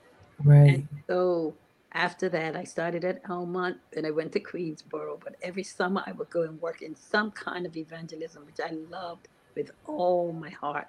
[0.42, 0.74] Right.
[0.74, 1.54] And so
[1.92, 5.20] after that, I started at Elmont and I went to Queensboro.
[5.22, 8.74] But every summer, I would go and work in some kind of evangelism, which I
[8.90, 10.88] loved with all my heart.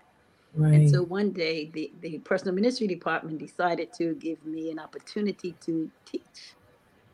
[0.56, 0.74] Right.
[0.74, 5.56] And so one day, the, the personal ministry department decided to give me an opportunity
[5.66, 6.54] to teach.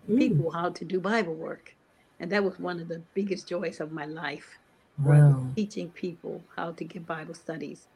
[0.09, 1.71] People how to do Bible work.
[2.19, 4.59] And that was one of the biggest joys of my life
[4.99, 5.57] Wow.
[5.57, 7.87] teaching people how to give Bible studies.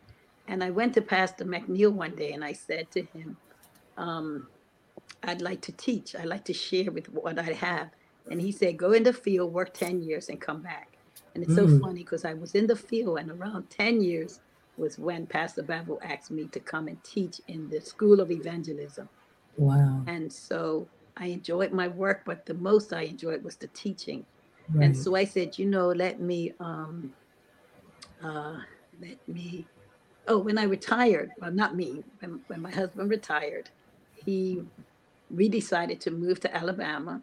[0.48, 3.38] And I went to Pastor McNeil one day and I said to him,
[3.98, 4.48] um,
[5.24, 6.16] I'd like to teach.
[6.16, 7.92] I'd like to share with what I have.
[8.30, 10.98] And he said, Go in the field, work 10 years, and come back.
[11.36, 11.82] And it's so Mm.
[11.82, 14.40] funny because I was in the field, and around 10 years
[14.78, 19.10] was when Pastor Babel asked me to come and teach in the School of Evangelism.
[19.58, 20.08] Wow.
[20.08, 24.26] And so I enjoyed my work, but the most I enjoyed was the teaching.
[24.74, 24.86] Right.
[24.86, 27.14] And so I said, you know, let me, um,
[28.24, 28.58] uh,
[29.02, 29.68] let me.
[30.28, 32.04] Oh, when I retired, well, not me.
[32.20, 33.70] When, when my husband retired,
[34.26, 34.64] he,
[35.30, 37.22] we decided to move to Alabama,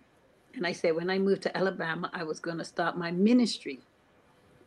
[0.55, 3.81] and I said, when I moved to Alabama, I was going to start my ministry.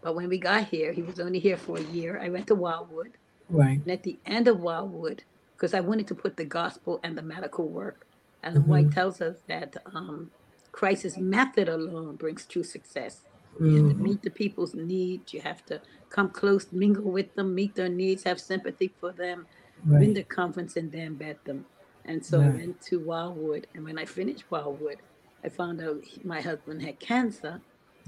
[0.01, 2.19] But when we got here, he was only here for a year.
[2.21, 3.12] I went to Wildwood,
[3.49, 3.79] Right.
[3.79, 5.23] and at the end of Wildwood,
[5.55, 8.07] because I wanted to put the gospel and the medical work,
[8.43, 10.32] Ellen White tells us that um,
[10.71, 13.21] Christ's method alone brings true success.
[13.60, 13.99] You have to Mhm.
[14.01, 15.34] meet the people's needs.
[15.34, 19.47] You have to come close, mingle with them, meet their needs, have sympathy for them,
[19.86, 20.15] win Right.
[20.15, 21.65] the conference, and then vet them.
[22.06, 24.97] And so I went to Wildwood, and when I finished Wildwood,
[25.43, 27.62] I found out he- my husband had cancer,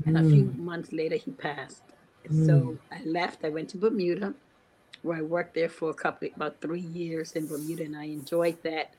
[0.06, 0.58] and a few Mm.
[0.58, 1.84] months later he passed.
[2.46, 3.46] So I left.
[3.46, 4.34] I went to Bermuda,
[5.04, 8.62] where I worked there for a couple, about three years in Bermuda, and I enjoyed
[8.64, 8.96] that.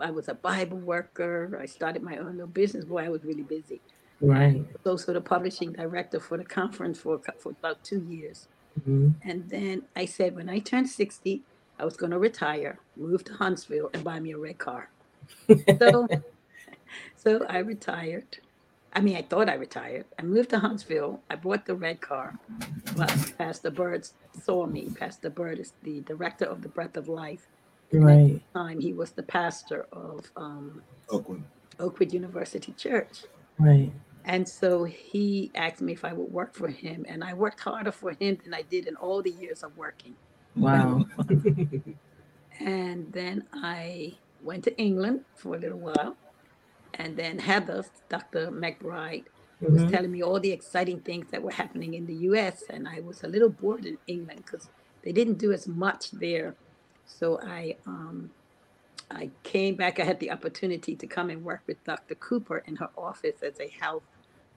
[0.00, 1.58] I was a Bible worker.
[1.60, 2.84] I started my own little business.
[2.84, 3.80] Boy, I was really busy.
[4.20, 4.56] Right.
[4.56, 8.48] I was also the publishing director for the conference for, for about two years.
[8.80, 9.14] Mhm.
[9.22, 11.42] And then I said, when I turned 60,
[11.78, 14.90] I was going to retire, move to Huntsville, and buy me a red car.
[15.78, 16.08] So,
[17.16, 18.38] so I retired.
[18.94, 20.06] I mean, I thought I retired.
[20.18, 21.20] I moved to Huntsville.
[21.30, 22.38] I bought the red car.
[22.96, 24.08] But Pastor Bird
[24.42, 24.88] saw me.
[24.98, 27.46] Pastor Bird is the director of the Breath of Life.
[27.92, 28.40] Right.
[28.54, 31.44] Time he was the pastor of um, Oakland.
[31.80, 33.24] Oakwood University Church.
[33.58, 33.92] Right.
[34.24, 37.06] And so he asked me if I would work for him.
[37.08, 40.14] And I worked harder for him than I did in all the years of working.
[40.56, 41.06] Wow.
[42.60, 46.16] And then I went to England for a little while.
[46.94, 48.50] And then Heather, Dr.
[48.50, 49.26] McBride,
[49.60, 49.90] was Mhm.
[49.90, 52.64] telling me all the exciting things that were happening in the US.
[52.68, 54.68] And I was a little bored in England because
[55.02, 56.56] they didn't do as much there.
[57.08, 58.32] So I um,
[59.10, 60.00] I came back.
[60.00, 62.16] I had the opportunity to come and work with Dr.
[62.16, 64.04] Cooper in her office as a health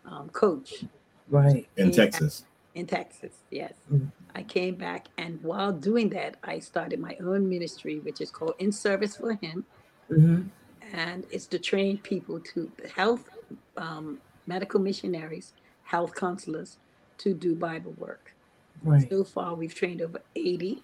[0.06, 0.86] um, coach
[1.30, 1.68] Right.
[1.78, 1.92] in Yeah.
[1.92, 2.46] Texas.
[2.76, 3.34] in Texas.
[3.52, 3.76] Yes.
[3.92, 4.12] Mm.
[4.36, 8.56] I came back, and while doing that, I started my own ministry, which is called
[8.60, 9.66] In Service for Him.
[10.10, 10.42] hmm
[10.82, 13.30] and it's to train people to health,
[13.78, 16.80] um, medical missionaries, health counselors
[17.20, 18.36] to do Bible work.
[18.84, 19.12] Right.
[19.12, 20.84] So far, we've trained over 80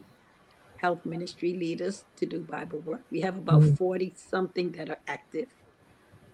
[0.77, 3.01] health ministry leaders to do Bible work.
[3.11, 3.77] We have about Mhm.
[3.77, 5.47] 40 something that are active.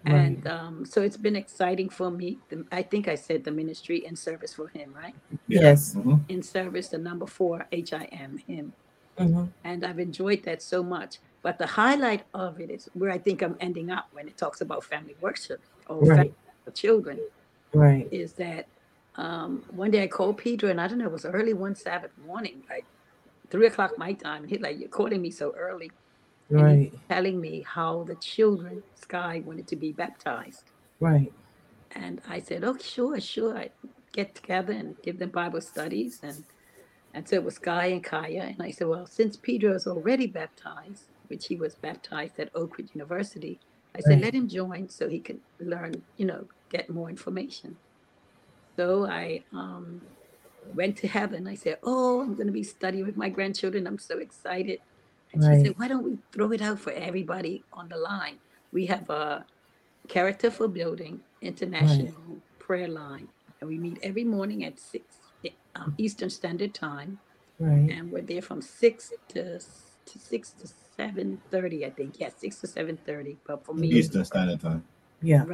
[0.04, 0.14] Right.
[0.14, 2.38] And um, so it's been exciting for me.
[2.50, 5.14] The, I think I said the ministry in service for him, right?
[5.48, 5.94] Yes.
[5.94, 6.20] Mhm.
[6.28, 8.72] In service, the number four, H I M, him.
[9.16, 11.20] hmm And I've enjoyed that so much.
[11.42, 14.60] But the highlight of it is where I think I'm ending up when it talks
[14.60, 16.16] about family worship or Right.
[16.16, 16.34] family
[16.74, 17.18] children
[17.72, 18.08] Right.
[18.10, 18.66] is that
[19.16, 22.10] um, one day I called Pedro and I don't know, it was early one Sabbath
[22.26, 22.84] morning, like
[23.54, 24.42] three o'clock my time.
[24.42, 25.90] And He's like, You're calling me so early.
[26.50, 26.92] Right.
[27.08, 30.64] telling me how the children, Sky, wanted to be baptized.
[31.00, 31.32] Right.
[31.92, 33.56] And I said, Oh, sure, sure.
[33.56, 33.70] I
[34.12, 36.18] get together and give them Bible studies.
[36.24, 36.44] And
[37.14, 38.42] and so it was Sky and Kaya.
[38.42, 42.90] And I said, Well, since Pedro is already baptized, which he was baptized at Oakwood
[42.92, 43.60] University,
[43.96, 44.24] I said, Right.
[44.24, 47.76] let him join so he can learn, you know, get more information.
[48.76, 50.02] So I um,
[50.72, 51.40] went to Heather.
[51.48, 53.86] I said, Oh, I'm going to be studying with my grandchildren.
[53.86, 54.80] I'm so excited.
[55.32, 58.40] And she said, Why don't we throw it out for everybody on the line?
[58.72, 59.46] We have a
[60.08, 63.28] character for building international prayer line,
[63.60, 65.04] and we meet every morning at 6
[65.76, 67.18] um, Eastern Standard Time
[67.58, 67.90] Right.
[67.90, 69.60] and we're there from six to
[70.06, 72.16] to six to seven thirty, I think.
[72.20, 73.38] Yeah, six to seven thirty.
[73.46, 74.84] But for me, Eastern Standard Time.
[75.22, 75.44] Yeah.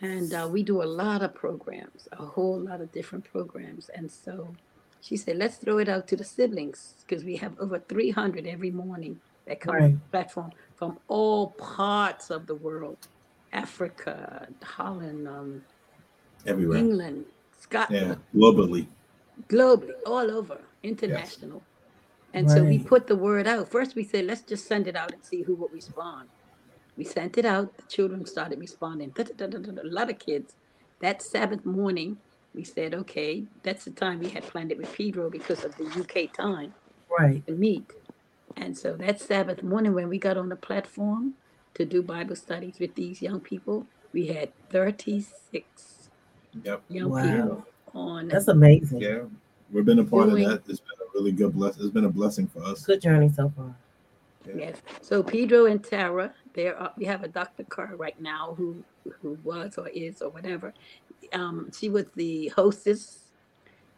[0.00, 3.88] And uh, we do a lot of programs, a whole lot of different programs.
[3.90, 4.54] And so
[5.00, 8.46] she said, let's throw it out to the siblings because we have over three hundred
[8.46, 13.08] every morning that come on the platform from all parts of the world,
[13.52, 15.62] Africa, Holland, um,
[16.46, 16.78] Everywhere.
[16.78, 17.24] England,
[17.58, 18.18] Scotland.
[18.34, 18.40] Yeah.
[18.40, 18.86] Globally.
[19.48, 21.62] globally, all over, international.
[22.34, 23.68] And so we put the word out.
[23.68, 26.28] First, we said, let's just send it out and see who will respond.
[26.96, 27.76] We sent it out.
[27.76, 29.10] The children started responding.
[29.10, 30.54] Da, da, da, da, da, A lot of kids.
[31.00, 32.18] That Sabbath morning,
[32.54, 35.84] we said, okay, that's the time we had planned it with Pedro because of the
[35.86, 36.72] UK time
[37.18, 37.44] Right.
[37.46, 37.90] to meet.
[38.56, 41.34] And so that Sabbath morning, when we got on the platform
[41.74, 46.08] to do Bible studies with these young people, we had 36
[46.62, 46.82] Yep.
[46.88, 47.22] young Wow.
[47.22, 49.00] people on That's amazing.
[49.00, 49.24] Yeah.
[49.72, 50.70] We've been a part Doing- of that.
[50.70, 51.76] It's been a really good bless.
[51.78, 52.86] It's been a blessing for us.
[52.86, 53.74] Good journey so far.
[54.54, 54.76] Yes.
[55.00, 57.64] So Pedro and Tara, there are, we have a Dr.
[57.64, 58.82] Carr right now who
[59.20, 60.72] who was or is or whatever.
[61.32, 63.20] Um, she was the hostess.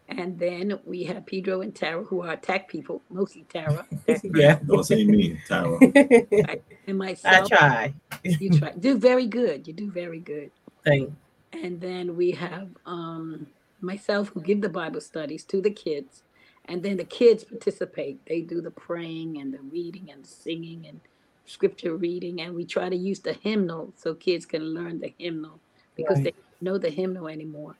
[0.08, 3.84] And then we have Pedro and Tara who are attack people, mostly Tara.
[4.22, 4.58] Yeah.
[4.64, 6.60] Don't say me, Tyra.
[6.86, 7.34] And myself.
[7.34, 7.48] I myself.
[7.48, 7.94] try.
[8.22, 8.70] You try.
[8.78, 9.66] Do very good.
[9.66, 10.52] You do very good.
[10.84, 11.12] Thank.
[11.52, 13.48] And then we have um,
[13.80, 16.22] myself who give the Bible studies to the kids.
[16.66, 18.24] And then the kids participate.
[18.26, 21.00] They do the praying and the reading and the singing and
[21.46, 22.40] scripture reading.
[22.42, 25.60] And we try to use the hymnal so kids can learn the hymnal
[25.96, 27.78] because they don't know the hymnal anymore.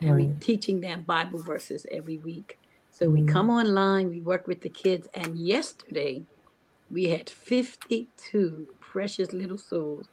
[0.00, 2.58] And we're teaching them Bible verses every week.
[2.90, 3.28] So we Mhm.
[3.28, 5.08] come online, we work with the kids.
[5.14, 6.26] And yesterday
[6.90, 10.08] we had 52 precious little souls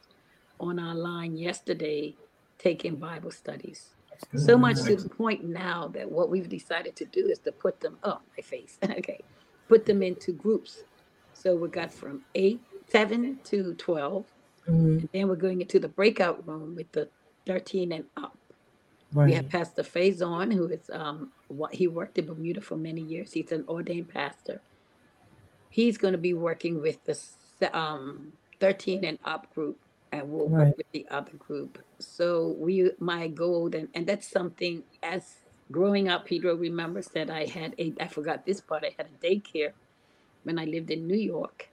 [0.60, 2.16] on our line yesterday
[2.58, 3.94] taking Bible studies.
[4.36, 7.80] So much to the point now that what we've decided to do is to put
[7.80, 9.24] them, oh, my face, okay,
[9.68, 10.84] put them into groups.
[11.34, 14.26] So we got from eight, seven to 12,
[14.68, 15.00] Mhm.
[15.00, 17.10] and then we're going into the breakout room with the
[17.46, 18.38] 13 and up.
[19.24, 19.52] We have Right.
[19.52, 23.32] Pastor Faison, who is, um, what he worked in Bermuda for many years.
[23.32, 24.62] He's an ordained pastor.
[25.70, 27.12] He's going to be working with the
[27.76, 29.80] um, 13 and up group,
[30.12, 30.68] and we'll Right.
[30.68, 31.78] work with the other group.
[31.98, 35.36] So we, my goal, and, and that's something as
[35.72, 39.26] growing up, Pedro remembers that I had a, I forgot this part, I had a
[39.26, 39.72] daycare
[40.44, 41.68] when I lived in New York.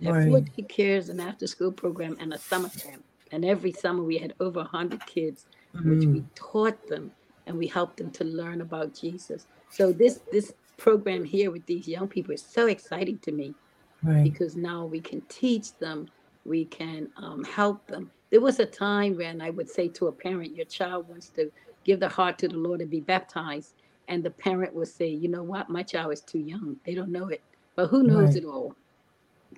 [0.00, 0.44] Right.
[0.56, 3.04] daycares, an after school program, and a summer camp.
[3.32, 5.46] And every summer we had over 100 kids
[5.84, 6.30] which we Mhm.
[6.34, 7.14] taught them
[7.46, 9.46] and we helped them to learn about Jesus.
[9.68, 13.56] So this this program here with these young people is so exciting to me
[14.02, 14.22] Right.
[14.24, 16.10] because now we can teach them,
[16.44, 18.12] we can um, help them.
[18.30, 21.50] There was a time when I would say to a parent, "Your child wants to
[21.84, 23.74] give their heart to the Lord and be baptized,"
[24.08, 25.70] and the parent would say, "You know what?
[25.70, 27.44] My child is too young; they don't know it.
[27.76, 28.36] But who knows Right.
[28.36, 28.76] it all?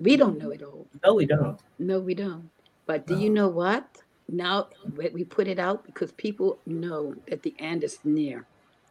[0.00, 0.88] We don't know it all.
[1.04, 1.60] No, we don't.
[1.78, 2.50] No, we don't.
[2.86, 3.98] But do you know what?
[4.28, 4.68] Now
[5.12, 8.46] we put it out because people know that the end is near,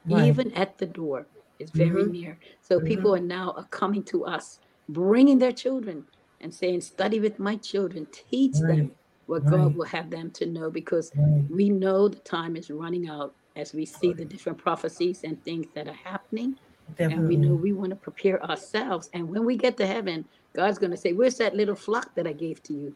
[0.05, 0.23] Right.
[0.29, 1.27] even at the door.
[1.59, 2.11] It's very Mhm.
[2.11, 2.39] near.
[2.61, 6.05] So people are now are coming to us, bringing their children
[6.41, 8.07] and saying, "Study with my children.
[8.11, 8.91] Teach them
[9.27, 9.51] what Right.
[9.51, 11.45] God will have them to know," because Right.
[11.49, 15.67] we know the time is running out as we see the different prophecies and things
[15.75, 16.57] that are happening
[16.99, 19.09] and we know we want to prepare ourselves.
[19.13, 22.25] And when we get to heaven, God's going to say, Where's that little flock that
[22.25, 22.95] I gave to you?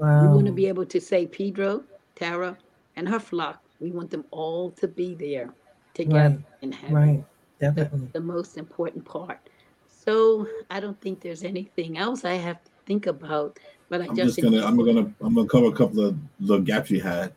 [0.00, 1.82] We want to be able to say Pedro,
[2.14, 2.56] Tara,
[2.94, 3.60] and her flock.
[3.80, 5.52] We want them all to be there
[5.92, 6.44] together Right.
[6.62, 6.94] in heaven.
[6.96, 7.24] Right.
[7.58, 8.08] Definitely.
[8.14, 9.50] the most important part.
[9.88, 13.58] So I don't think there's anything else I have to think about.
[13.90, 16.64] But I I'm just just gonna I'm gonna I'm gonna cover a couple of little
[16.64, 17.32] gaps you had.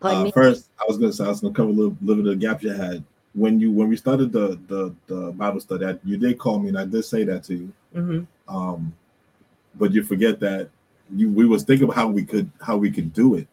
[0.00, 0.32] Pardon Uh, me?
[0.32, 2.46] first, I was gonna say I was gonna cover a little, little bit of the
[2.46, 3.02] gaps you had
[3.34, 5.86] when you when we started the the the Bible study.
[5.86, 7.72] I, you did call me, and I did say that to you.
[7.94, 8.24] Mm-hmm.
[8.48, 8.94] Um,
[9.76, 10.68] but you forget that
[11.14, 13.48] you we was thinking about how we could how we could do it,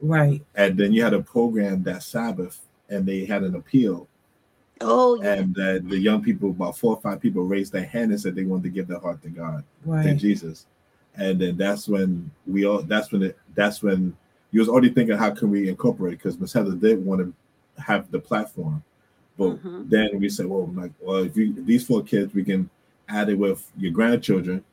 [0.00, 0.42] Right.
[0.54, 2.60] and then you had a program that Sabbath,
[2.90, 4.06] and they had an appeal,
[4.80, 5.34] Oh, yeah.
[5.34, 8.34] and that the young people, about four or five people, raised their hand and said
[8.34, 9.64] they wanted to give their heart to God.
[9.84, 10.66] to Jesus.
[11.16, 14.16] And then that's when we all that's when it that's when
[14.50, 18.10] you was already thinking how can we incorporate because Miss Heather did want to have
[18.10, 18.82] the platform.
[19.36, 19.88] But Mhm.
[19.88, 22.68] then we said, well, like, well, if you if these four kids, we can
[23.08, 24.64] add it with your grandchildren,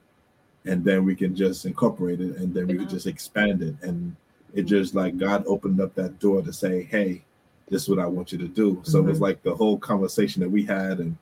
[0.65, 2.89] and then we can just incorporate it, and then we could Yeah.
[2.89, 3.75] just expand it.
[3.81, 4.15] And
[4.53, 7.23] it just like God opened up that door to say, hey,
[7.69, 8.81] this is what I want you to do.
[8.83, 9.23] So it was mm-hmm.
[9.23, 11.15] like the whole conversation that we had and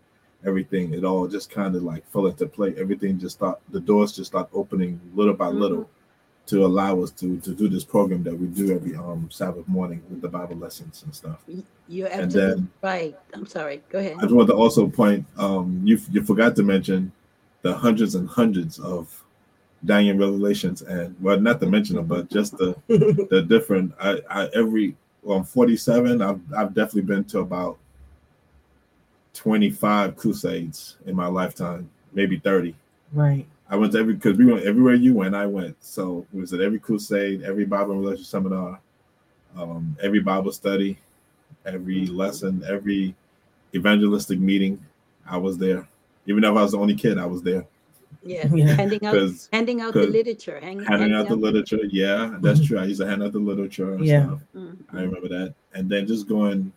[0.45, 2.73] everything, it all just kind of like fell into play.
[2.77, 5.59] Everything just start the doors just start opening little by mm-hmm.
[5.59, 5.89] little
[6.49, 10.01] to allow us to to do this program that we do every um Sabbath morning
[10.09, 11.43] with the Bible lessons and stuff.
[11.87, 13.19] You're And absolutely then right.
[13.33, 13.83] I'm sorry.
[13.89, 14.15] Go ahead.
[14.17, 17.11] I just want to also point um you you forgot to mention
[17.61, 19.23] the hundreds and hundreds of
[19.85, 24.47] Daniel revelations and well not to mention them but just the the different I, I
[24.55, 27.77] every well I'm 47 I've I've definitely been to about
[29.35, 32.73] 25 crusades in my lifetime maybe 30
[33.13, 33.45] right.
[33.69, 36.53] I went to every because we went everywhere you went I went so it was
[36.53, 38.79] at every crusade every Bible and Revelation seminar
[39.57, 40.97] um every Bible study
[41.65, 43.15] every lesson every
[43.75, 44.83] evangelistic meeting
[45.29, 45.87] I was there
[46.25, 47.65] even if I was the only kid I was there
[48.23, 48.47] Yeah.
[48.53, 48.65] Yeah.
[48.73, 49.15] Handing out
[49.53, 50.59] handing out the 'cause literature.
[50.59, 53.93] Hang, handing out the literature yeah that's true I used to hand out the literature
[53.93, 54.25] and Yeah.
[54.25, 54.77] stuff Mhm.
[54.93, 55.53] I remember that.
[55.75, 56.71] And then just going,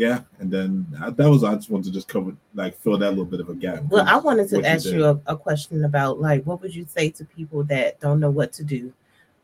[0.00, 0.20] yeah.
[0.38, 3.26] And then I, that was I just wanted to just cover like fill that little
[3.26, 3.82] bit of a gap.
[3.90, 6.74] Well, I wanted to What you ask you a, a question about like what would
[6.74, 8.94] you say to people that don't know what to do,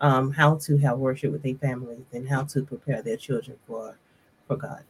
[0.01, 3.99] um, how to have worship with their families and how to prepare their children for
[4.47, 4.83] for God.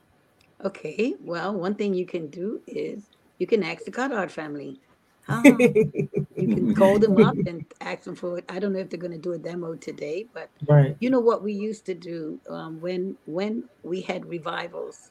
[0.64, 1.16] Okay.
[1.20, 4.80] Well, one thing you can do is you can ask the Goddard family.
[5.28, 8.44] Ah, you can call them up and ask them for it.
[8.48, 10.96] I don't know if they're going to do a demo today, but right.
[11.00, 15.10] you know what we used to do um, when when we had revivals.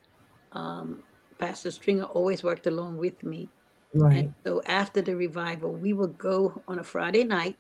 [0.56, 1.04] Um,
[1.40, 3.52] Pastor Stringer always worked along with me,
[3.94, 4.12] Right.
[4.12, 7.58] and so after the revival, we would go on a Friday night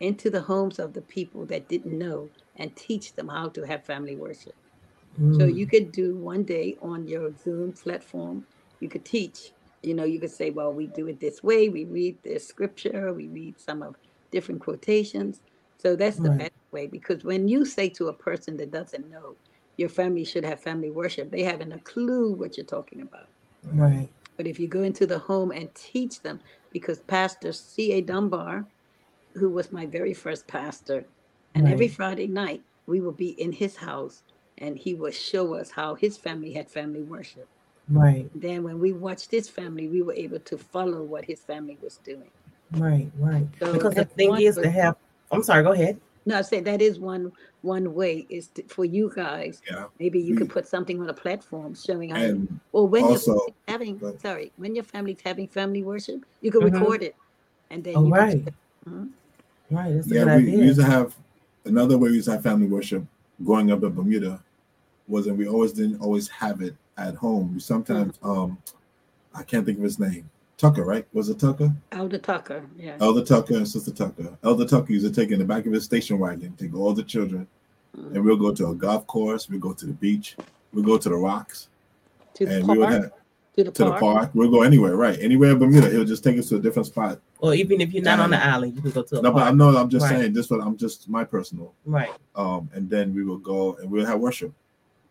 [0.00, 3.86] into the homes of the people that didn't know and teach them how to have
[3.86, 4.54] family worship.
[5.30, 8.46] So Mm, you could do one day on your Zoom platform,
[8.80, 9.52] you could teach.
[9.82, 11.68] You know, you could say, well, we do it this way.
[11.68, 13.96] We read this scripture, we read some of
[14.32, 15.42] different quotations.
[15.78, 16.32] So that's the Right.
[16.32, 19.36] best way because when you say to a person that doesn't know,
[19.76, 23.28] your family should have family worship, they haven't a clue what you're talking about.
[23.64, 24.08] right.
[24.36, 28.02] But if you go into the home and teach them, because Pastor C.A.
[28.02, 28.66] Dunbar,
[29.34, 31.06] who was my very first pastor,
[31.54, 34.22] and every Friday night we will be in his house
[34.58, 37.48] and he will show us how his family had family worship.
[37.88, 38.28] Right.
[38.34, 41.98] Then when we watched his family, we were able to follow what his family was
[41.98, 42.30] doing.
[42.72, 43.10] Right.
[43.18, 43.46] Right.
[43.58, 44.96] So Because the thing one is to have
[45.32, 46.00] I'm sorry, go ahead.
[46.26, 49.62] No, I said that is one one way is to, for you guys.
[49.70, 49.86] Yeah.
[50.00, 52.20] Maybe you could put something on a platform showing how.
[52.20, 54.20] And Well, when Also- you're having, Go ahead.
[54.20, 56.72] sorry, when your family's having family worship, you can Mhm.
[56.72, 57.14] record it,
[57.70, 58.44] and then Oh, you can right.
[58.44, 59.08] share-.
[59.70, 59.94] Right.
[59.94, 61.16] That's a yeah, good we, we used to have
[61.64, 63.04] another way we used to have family worship
[63.44, 64.42] growing up in Bermuda
[65.08, 67.54] was that we always didn't always have it at home.
[67.54, 68.58] We sometimes um
[69.34, 70.28] I can't think of his name.
[70.58, 71.06] Tucker, right?
[71.12, 71.70] Was it Tucker?
[71.92, 72.96] Elder Tucker, yeah.
[73.00, 74.36] Elder Tucker and Sister Tucker.
[74.42, 77.02] Elder Tucker used to take in the back of his station wagon, take all the
[77.02, 77.46] children,
[77.96, 78.14] Mhm.
[78.14, 80.36] and we'll go to a golf course, we'll go to the beach,
[80.72, 81.68] we'll go to the rocks,
[82.34, 83.12] To the and we would park, have
[83.56, 84.00] to the to the park.
[84.00, 84.30] park.
[84.34, 85.18] We'll go anywhere, right?
[85.20, 85.90] Anywhere in Bermuda.
[85.90, 87.20] He'll just take us to a different spot.
[87.38, 88.48] or even if you're not on the Dang.
[88.48, 89.56] island, you can go to a No, but I park.
[89.56, 90.20] know I'm just Right.
[90.20, 90.48] saying this.
[90.48, 91.74] What I'm just my personal.
[91.84, 92.08] Right.
[92.34, 94.54] Um, and then we will go and we'll have worship.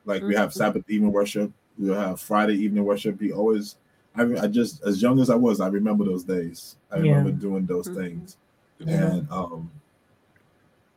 [0.06, 0.54] Like we have Mhm.
[0.54, 1.52] Sabbath evening worship.
[1.78, 3.20] We'll have Friday evening worship.
[3.20, 3.76] We always.
[4.18, 6.76] I, I just as young as I was, I remember those days.
[6.92, 7.18] I Yeah.
[7.18, 7.96] remember doing those Mhm.
[7.96, 8.38] things.
[8.80, 9.14] Yeah.
[9.14, 9.72] and um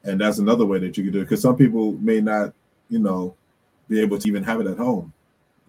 [0.04, 2.52] and that's another way that you could do it because some people may not
[2.88, 3.36] you know
[3.88, 5.12] be able to even have it at home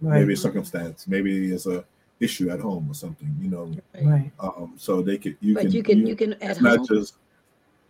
[0.02, 0.20] Right.
[0.22, 1.86] maybe a circumstance maybe it's a
[2.20, 3.72] issue at home or something you know
[4.02, 4.32] Right.
[4.40, 6.88] um so they could you But can you can you can at it's not home.
[6.88, 7.16] just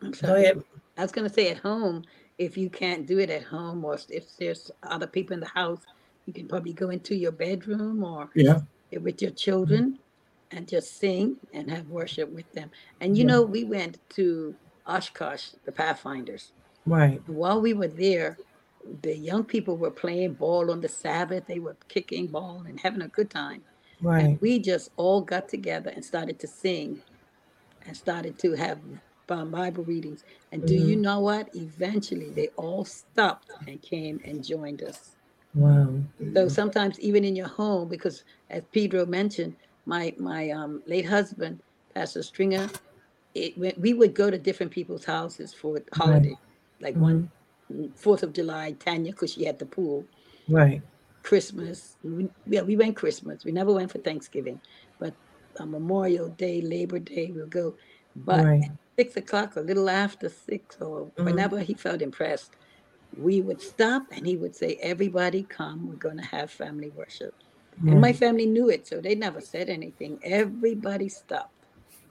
[0.01, 0.43] I'm Go sorry.
[0.43, 0.63] ahead.
[0.97, 2.03] I was gonna say at home.
[2.37, 5.81] If you can't do it at home, or if there's other people in the house,
[6.25, 8.59] you can probably go into your bedroom or yeah
[8.91, 9.99] with your children
[10.51, 12.71] and just sing and have worship with them.
[12.99, 13.31] And you Yeah.
[13.31, 14.55] know, we went to
[14.87, 16.51] Oshkosh, the Pathfinders.
[16.85, 17.21] Right.
[17.27, 18.37] While we were there,
[19.01, 21.45] the young people were playing ball on the Sabbath.
[21.45, 23.63] They were kicking ball and having a good time.
[24.01, 24.23] Right.
[24.23, 27.01] And we just all got together and started to sing
[27.85, 28.79] and started to have
[29.27, 30.23] Bible readings.
[30.51, 31.01] And do you mm-hmm.
[31.01, 31.55] know what?
[31.55, 35.15] Eventually, they all stopped and came and joined us.
[35.53, 35.95] Wow.
[36.35, 41.61] So sometimes even in your home, because as Pedro mentioned, my my um, late husband,
[41.95, 42.69] Pastor Stringer,
[43.33, 46.35] it, we- we would go to different people's houses for holiday,
[46.81, 47.29] like one
[47.95, 50.05] Fourth of July, Tanya, because she had the pool.
[50.47, 50.81] Right.
[51.21, 51.97] Christmas.
[52.03, 53.45] We, yeah, we went Christmas.
[53.45, 54.59] We never went for Thanksgiving,
[54.99, 55.13] but
[55.59, 57.75] on Memorial Day, Labor Day, we'll go.
[58.15, 58.63] But Right.
[58.63, 61.25] at six o'clock, a little after six, or Mhm.
[61.25, 62.55] whenever he felt impressed,
[63.21, 65.87] we would stop and he would say, "Everybody, come.
[65.87, 67.33] We're going to have family worship."
[67.87, 70.19] And my family knew it, so they never said anything.
[70.23, 71.53] Everybody stopped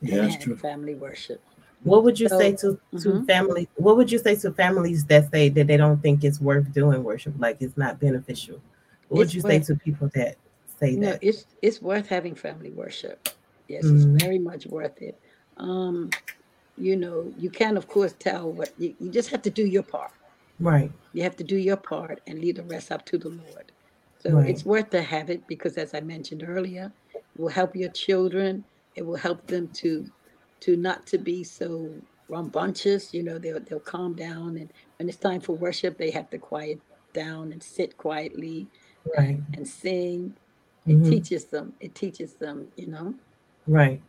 [0.01, 0.57] Yeah, that's true.
[0.57, 1.43] family worship.
[1.85, 3.27] What would you So- say to to Mhm.
[3.27, 3.67] families?
[3.77, 7.05] What would you say to families that say that they don't think it's worth doing
[7.05, 8.61] worship, like it's not beneficial?
[9.09, 10.37] What would It's you say to people that
[10.81, 11.19] say No, that?
[11.23, 13.29] it's it's worth having family worship.
[13.69, 13.95] Yes, Mhm.
[14.15, 15.17] it's very much worth it.
[15.59, 16.09] Um,
[16.79, 19.83] you know, you can of course tell what you, you just have to do your
[19.83, 20.13] part.
[20.61, 20.93] Right.
[21.13, 23.73] You have to do your part and leave the rest up to the Lord.
[24.19, 24.51] So Right.
[24.51, 28.65] it's worth to have it because as I mentioned earlier, it will help your children.
[28.95, 30.11] It will help them to
[30.61, 33.15] to not to be so rambunctious.
[33.15, 36.39] You know, they'll they'll calm down and when it's time for worship, they have to
[36.39, 36.83] quiet
[37.15, 38.71] down and sit quietly
[39.17, 39.41] Right.
[39.55, 40.37] and sing.
[40.89, 41.09] It Mhm.
[41.11, 41.75] teaches them.
[41.81, 43.15] It teaches them, you know.
[43.67, 44.03] Right.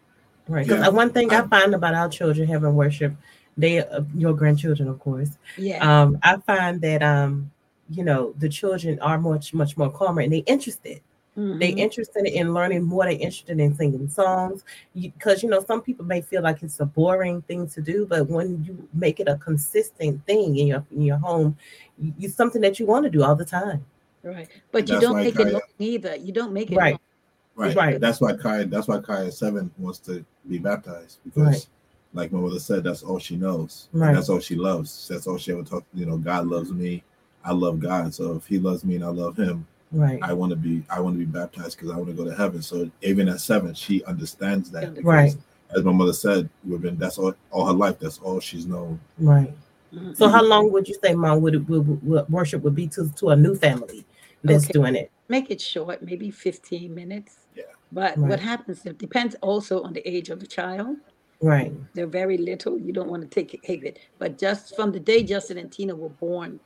[0.48, 0.68] Right.
[0.68, 0.90] Because Yeah.
[0.90, 3.16] one thing I I- find about our children having worship,
[3.60, 5.32] they uh, your grandchildren, of course.
[5.58, 5.80] Yeah.
[5.88, 7.52] Um, I find that um,
[7.90, 11.02] you know, the children are much much more calmer and they interested.
[11.36, 11.78] They Mhm.
[11.86, 13.06] interested in learning more.
[13.06, 16.86] They interested in singing songs because you know some people may feel like it's a
[16.86, 21.02] boring thing to do, but when you make it a consistent thing in your in
[21.04, 21.56] your home,
[21.98, 23.86] you, it's something that you want to do all the time.
[24.24, 24.50] right.
[24.74, 26.16] But you don't make Kaya- it long either.
[26.18, 26.94] You don't make it Right.
[26.94, 27.68] long.
[27.68, 27.76] Right.
[27.76, 28.02] Right.
[28.02, 28.66] That's why Kai.
[28.66, 31.68] That's why Kai seven wants to be baptized because, Right.
[32.14, 33.88] Like my mother said, that's all she knows.
[33.94, 34.14] And Right.
[34.16, 35.08] That's all she loves.
[35.08, 35.86] That's all she ever talked.
[35.94, 37.04] You know, God loves me.
[37.46, 38.14] I love God.
[38.14, 40.20] So if He loves me and I love Him, Right.
[40.22, 40.84] I want to be.
[40.90, 42.62] I want to be baptized because I want to go to heaven.
[42.62, 44.94] So even at seven, she understands that.
[44.94, 45.36] because, Right.
[45.76, 46.98] As my mother said, we've been.
[46.98, 47.34] That's all.
[47.52, 47.98] All her life.
[48.00, 49.00] That's all she's known.
[49.18, 49.52] Right.
[49.94, 50.16] Mhm.
[50.16, 53.10] So how long would you say, Mom, would, it, would, would worship would be to,
[53.16, 54.06] to a new family
[54.44, 54.74] that's Okay.
[54.74, 55.10] doing it?
[55.28, 57.38] Make it short, maybe 15 minutes.
[57.56, 57.64] Yeah.
[57.92, 58.30] But Right.
[58.30, 60.98] what happens, it depends also on the age of the child.
[61.42, 61.74] Right.
[61.96, 62.80] They're very little.
[62.80, 64.00] You don't want to take it, take it.
[64.20, 66.62] But just from the day Justin and Tina were born,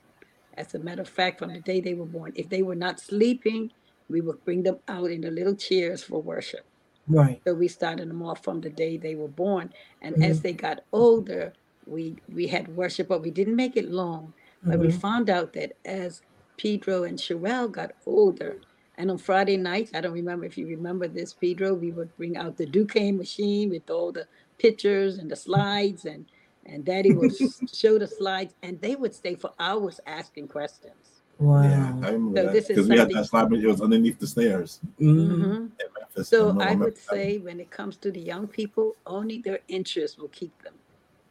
[0.56, 3.00] as a matter of fact, from the day they were born, if they were not
[3.00, 3.72] sleeping,
[4.10, 6.62] we would bring them out in the little chairs for worship.
[7.08, 7.42] Right.
[7.48, 9.74] So we started them off from the day they were born.
[10.02, 10.24] And Mm-hmm.
[10.24, 11.54] as they got older,
[11.86, 14.36] we we had worship, but we didn't make it long.
[14.68, 15.02] But we Mhm.
[15.02, 16.22] found out that as
[16.58, 18.62] Pedro and Sherelle got older,
[18.96, 22.38] and on Friday nights, I don't remember if you remember this, Pedro, we would bring
[22.38, 24.28] out the Duquesne machine with all the
[24.58, 26.26] pictures and the slides, and
[26.66, 27.34] and Daddy would
[27.74, 31.22] show the slides, and they would stay for hours asking questions.
[31.40, 31.64] Wow.
[31.64, 33.50] Yeah, I remember So that this is because we had that slide.
[33.50, 34.80] but It was underneath the stairs.
[35.00, 35.28] Mhm.
[35.28, 35.72] Mhm.
[36.00, 36.30] Memphis.
[36.30, 40.18] So And I would say when it comes to the young people, only their interest
[40.20, 40.74] will keep them.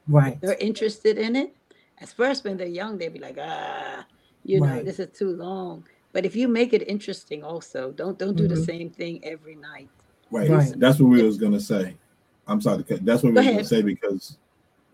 [0.08, 0.40] Right.
[0.40, 1.54] they're interested in it.
[1.98, 4.04] At first, when they're young, they'll be like, ah,
[4.44, 4.84] you know, Right.
[4.84, 5.86] this is too long.
[6.12, 8.66] But if you make it interesting, also don't don't do the Mhm.
[8.66, 9.88] same thing every night.
[10.30, 10.50] Right.
[10.50, 10.74] Right.
[10.76, 11.94] That's what we was gonna say.
[12.46, 12.78] I'm sorry.
[12.78, 14.38] to cut- That's what we Go was gonna say because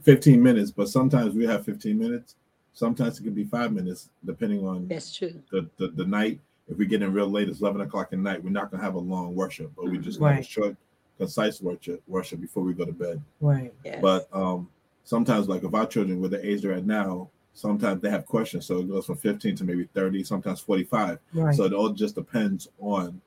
[0.02, 2.36] 15 minutes, but sometimes we have 15 minutes.
[2.72, 5.42] Sometimes it can be five minutes, depending on That's true.
[5.50, 6.40] the, the the night.
[6.68, 8.44] If we get in real late, it's 11 o'clock at night.
[8.44, 10.76] We're not gonna have a long worship, but we just gonna have a short,
[11.16, 13.22] concise worship worship before we go to bed.
[13.40, 13.72] Right.
[13.84, 13.98] Yes.
[14.02, 14.68] But um,
[15.04, 18.66] sometimes, like if our children with the age they're at now, sometimes they have questions,
[18.66, 21.18] so it goes from 15 to maybe 30, sometimes 45.
[21.32, 21.54] Right.
[21.56, 23.20] So it all just depends on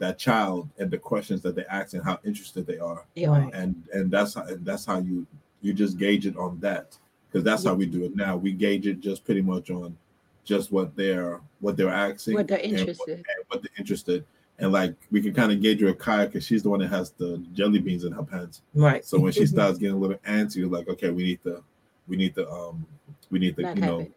[0.00, 3.48] that child and the questions that they ask and how interested they are, Yeah.
[3.52, 5.26] And and that's how and that's how you
[5.62, 6.96] you just gauge it on that
[7.28, 8.36] because that's how we do it now.
[8.36, 9.96] We gauge it just pretty much on
[10.44, 13.14] just what they're what they're asking, what they're and what- interested.
[13.18, 14.24] and what they're interested.
[14.58, 17.12] And like we can kind of gauge her Kaya because she's the one that has
[17.12, 18.62] the jelly beans in her pants.
[18.74, 19.04] Right.
[19.04, 21.62] So when she starts getting a little antsy, you're like, okay, we need to,
[22.08, 22.84] we need to, um,
[23.30, 24.12] we need to, Not you have know, it.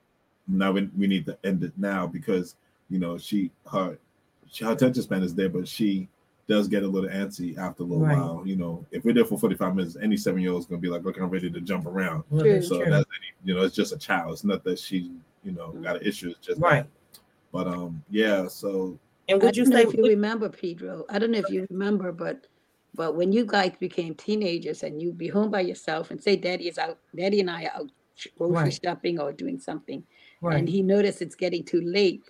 [0.48, 2.56] now we, we need to end it now because
[2.90, 3.98] you know she her
[4.54, 6.08] she, her attention span is there, but she
[6.48, 8.18] does get a little antsy after a little Right.
[8.18, 8.44] while.
[8.46, 10.90] You know, if we're there for 45 minutes, any seven year old is gonna be
[10.90, 12.24] like, okay, I'm ready to jump around.
[12.30, 12.62] True.
[12.62, 12.92] So true.
[12.92, 13.06] that's
[13.44, 14.34] you know, it's just a child.
[14.34, 15.12] It's not that she,
[15.44, 16.30] you know, got an issue.
[16.30, 16.66] It's just that.
[16.66, 16.86] Right.
[17.52, 18.48] But um, yeah.
[18.48, 18.98] So
[19.28, 21.06] And I would you don't know say if you remember, Pedro.
[21.10, 22.46] I don't know if you remember, but
[22.96, 26.68] But when you guys became teenagers and you'd be home by yourself and say daddy
[26.68, 27.92] is out, daddy and I are out
[28.38, 28.80] grocery Right.
[28.84, 30.04] shopping or doing something,
[30.42, 30.60] Right.
[30.60, 32.22] and he noticed it's getting too late,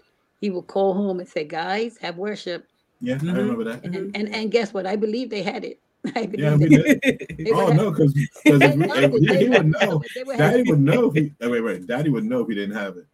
[0.44, 2.68] he would call home and say, guys, have worship.
[3.00, 3.34] Yeah, Mhm.
[3.34, 3.82] I remember that.
[3.86, 4.86] And, and and guess what?
[4.86, 5.80] I believe they had it.
[6.18, 7.48] I believe Yeah, we did.
[7.54, 8.14] Oh no, because
[8.44, 9.30] because They if we, know if it.
[9.30, 10.02] he, he would know know.
[10.02, 10.12] it.
[10.14, 11.06] They would Daddy would know.
[11.06, 11.88] If he, wait, wait.
[11.88, 13.08] Daddy would know if he didn't have it.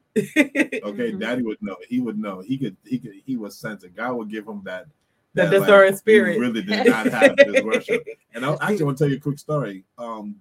[0.83, 1.19] Okay, Mhm.
[1.19, 1.75] Daddy would know.
[1.87, 2.41] He would know.
[2.41, 2.75] He could.
[2.83, 3.13] He could.
[3.23, 3.95] He was sense it.
[3.95, 4.87] God would give him that.
[5.35, 6.39] The that, like, discerning he spirit.
[6.39, 8.03] really did not have this worship.
[8.33, 9.83] And I actually want to tell you a quick story.
[9.99, 10.35] Um,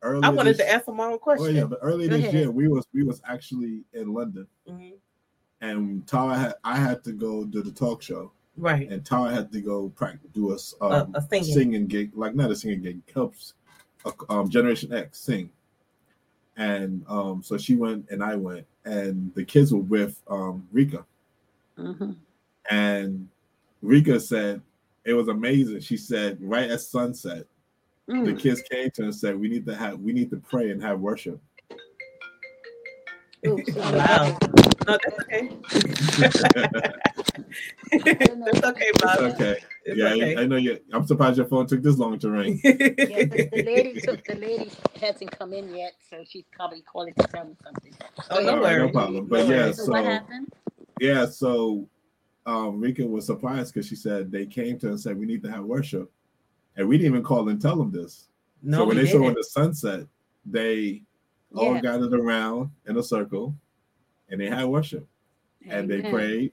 [0.00, 1.42] earlier I wanted this, to answer my own question.
[1.42, 1.56] Oh question.
[1.56, 2.34] yeah, but earlier Go this ahead.
[2.34, 4.94] year we was we was actually in London, Mhm.
[5.62, 8.90] And Tara had I had to go do the talk show, Right.
[8.90, 11.54] and Tara had to go practice do a, s- A- um, a singing.
[11.54, 13.54] singing gig, like not a singing gig, helps
[14.04, 15.48] uh, um, Generation X sing,
[16.58, 21.04] and um, so she went and I went, and the kids were with um, Rika,
[21.78, 22.16] Mhm.
[22.70, 23.28] and
[23.80, 24.60] Rika said
[25.04, 25.80] it was amazing.
[25.80, 27.46] She said right at sunset,
[28.06, 28.38] the Mm.
[28.38, 30.82] kids came to her and said, "We need to have, we need to pray and
[30.82, 31.40] have worship."
[33.46, 33.58] Ooh.
[33.76, 34.36] Wow.
[34.86, 35.50] No, that's okay.
[37.92, 39.20] it's okay, Bob.
[39.20, 39.58] It's okay.
[39.84, 40.36] It's yeah, okay.
[40.36, 40.78] I, I know you.
[40.92, 42.60] I'm surprised your phone took this long to ring.
[42.64, 44.70] Yeah, the, the lady took the lady
[45.00, 47.94] hasn't come in yet, so she's probably calling to tell me something.
[48.30, 49.26] Oh, no All right, no problem.
[49.26, 49.72] But No yeah.
[49.72, 50.52] So, so what happened?
[51.00, 51.88] yeah, so
[52.46, 55.42] um, Rika was surprised because she said they came to her and said we need
[55.42, 56.10] to have worship,
[56.76, 58.28] and we didn't even call and tell them this.
[58.62, 59.36] No, so when they saw didn't.
[59.36, 60.06] the sunset,
[60.46, 61.02] they
[61.54, 63.54] all gathered around in a circle,
[64.32, 65.06] and they had worship,
[65.68, 66.52] and they prayed.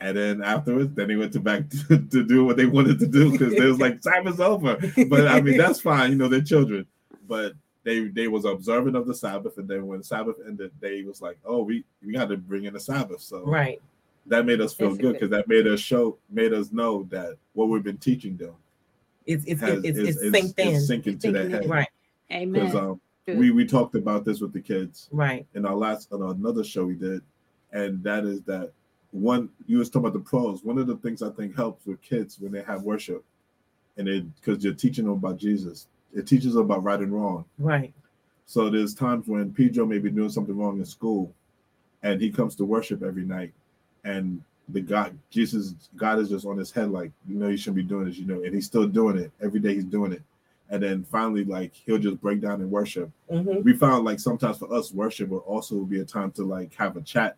[0.00, 3.06] And then afterwards, then they went to back to, to do what they wanted to
[3.06, 4.76] do because they was like time is over.
[5.08, 6.86] But I mean that's fine, you know, they're children.
[7.28, 7.52] But
[7.84, 11.38] they they was observant of the Sabbath, and then when Sabbath ended, they was like,
[11.44, 13.20] oh, we we got to bring in the Sabbath.
[13.22, 13.80] So Right.
[14.26, 15.12] that made us feel That's good good.
[15.14, 18.54] because that made us show made us know that what we've been teaching them
[19.26, 20.68] It's it's has, it's, is, it's is- synced in.
[20.68, 21.62] is sinking to their Sinking in.
[21.62, 21.70] head.
[21.70, 21.88] Right.
[22.28, 22.76] Because Amen.
[22.76, 25.46] um, We we talked about this with the kids Right.
[25.54, 27.22] in our last on another show we did,
[27.72, 28.72] and that is that
[29.12, 30.62] one you was talking about the pros.
[30.62, 33.24] One of the things I think helps with kids when they have worship,
[33.96, 37.44] and it because you're teaching them about Jesus, it teaches them about right and wrong.
[37.58, 37.94] Right.
[38.46, 41.32] So there's times when Pedro may be doing something wrong in school,
[42.02, 43.52] and he comes to worship every night,
[44.04, 47.76] and the God Jesus God is just on his head like you know you shouldn't
[47.76, 49.74] be doing this, you know, and he's still doing it every day.
[49.74, 50.22] He's doing it,
[50.70, 54.58] and then finally like he'll just break down and worship hmm we found like sometimes
[54.58, 57.36] for us worship will also be a time to like have a chat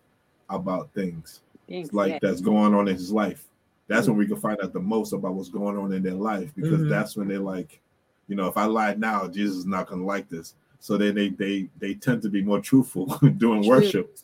[0.49, 2.19] about things Thanks, like yeah.
[2.23, 3.45] that's going on in his life
[3.89, 6.53] that's when we can find out the most about what's going on in their life
[6.55, 6.89] because Mhm.
[6.89, 7.81] that's when they're like
[8.29, 11.15] you know if i lie now jesus is not going to like this so then
[11.15, 13.07] they they they tend to be more truthful
[13.39, 13.69] doing True.
[13.69, 14.17] worship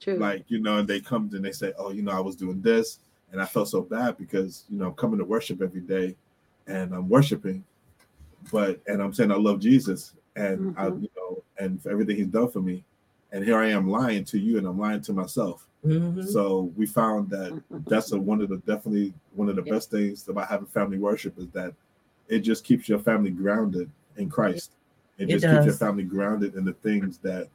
[0.00, 0.16] True.
[0.16, 2.60] like you know and they come and they say oh you know i was doing
[2.60, 2.98] this
[3.32, 6.14] and i felt so bad because you know i'm coming to worship every day
[6.66, 7.64] and i'm worshiping
[8.52, 11.02] but and i'm saying i love jesus and i Mhm.
[11.02, 12.82] you know and for everything he's done for me
[13.32, 16.86] and here i am lying to you and i'm lying to myself hmm so we
[16.86, 17.88] found that Mhm.
[17.88, 19.74] that's a, one of the definitely one of the Yeah.
[19.74, 21.74] best things about having family worship is that
[22.28, 24.72] it just keeps your family grounded in christ
[25.18, 27.48] it It just keeps your family grounded in the things that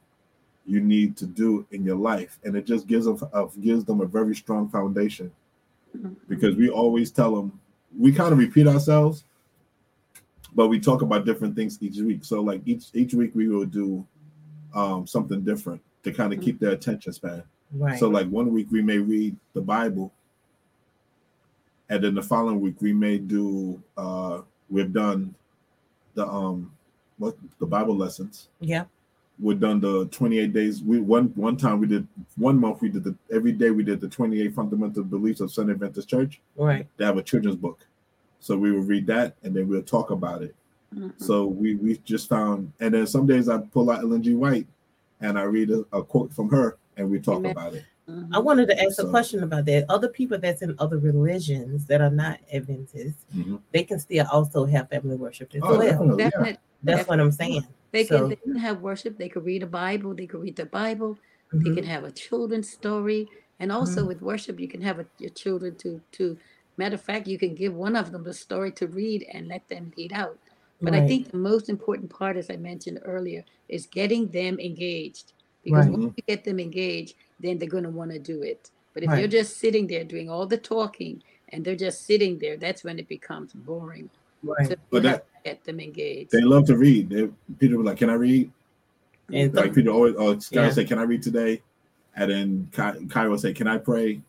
[0.66, 4.00] you need to do in your life and it just gives them uh, gives them
[4.00, 5.30] a very strong foundation
[5.96, 6.14] Mhm.
[6.28, 7.58] because we always tell them
[7.96, 9.24] we kind of repeat ourselves
[10.56, 12.24] but we talk about different things each week.
[12.24, 14.04] So like each each week we will do
[14.74, 17.44] um something different to kind of keep their attention span.
[17.72, 17.98] Right.
[17.98, 20.12] so like one week we may read the bible
[21.88, 25.34] and then the following week we may do uh we've done
[26.14, 26.72] the um
[27.18, 28.48] what the bible lessons.
[28.60, 28.84] Yeah.
[29.40, 30.82] we've done the 28 days.
[30.82, 34.00] We one one time we did one month we did the every day we did
[34.00, 36.40] the 28 fundamental beliefs of Seventh-day Adventist Church.
[36.56, 36.86] Right.
[36.96, 37.86] they have a children's book
[38.46, 40.54] so we will read that and then we'll talk about it
[40.94, 41.12] Mhm.
[41.20, 44.68] so we we just found and then some days I pull out Ellen G White
[45.20, 47.50] and I read a, a quote from her and we talk Amen.
[47.50, 48.28] about it Mhm.
[48.32, 49.84] I wanted to ask a question about that.
[49.88, 53.58] Other people that's in other religions that are not Adventists, Mhm.
[53.72, 55.80] they can still also have family worship as Oh, well.
[55.80, 56.22] definitely.
[56.22, 56.30] yeah.
[56.30, 57.64] Definite- That's what I'm saying.
[57.90, 59.18] They So- can, they can have worship.
[59.18, 60.14] They could read a Bible.
[60.14, 61.18] They could read the Bible.
[61.52, 61.74] They Mhm.
[61.78, 63.28] can have a children's story,
[63.58, 64.08] and also Mhm.
[64.10, 66.36] with worship, you can have a, your children to to.
[66.76, 69.66] Matter of fact, you can give one of them the story to read and let
[69.68, 70.38] them read out.
[70.82, 75.32] But I think the most important part, as I mentioned earlier, is getting them engaged.
[75.64, 75.98] Because Right.
[75.98, 78.70] once you get them engaged, then they're going to want to do it.
[78.92, 82.56] But if you're just sitting there doing all the talking and they're just sitting there,
[82.56, 84.10] that's when it becomes boring.
[84.42, 84.68] right.
[84.68, 86.30] So But have to get them engaged.
[86.30, 87.08] They love to read.
[87.10, 88.50] They, Peter was like, "Can I read?"
[89.32, 90.70] And Like Peter always, uh, or Sky Yeah.
[90.70, 91.62] say, "Can I read today?"
[92.14, 94.20] And then Ky- Kai will say, "Can I pray?"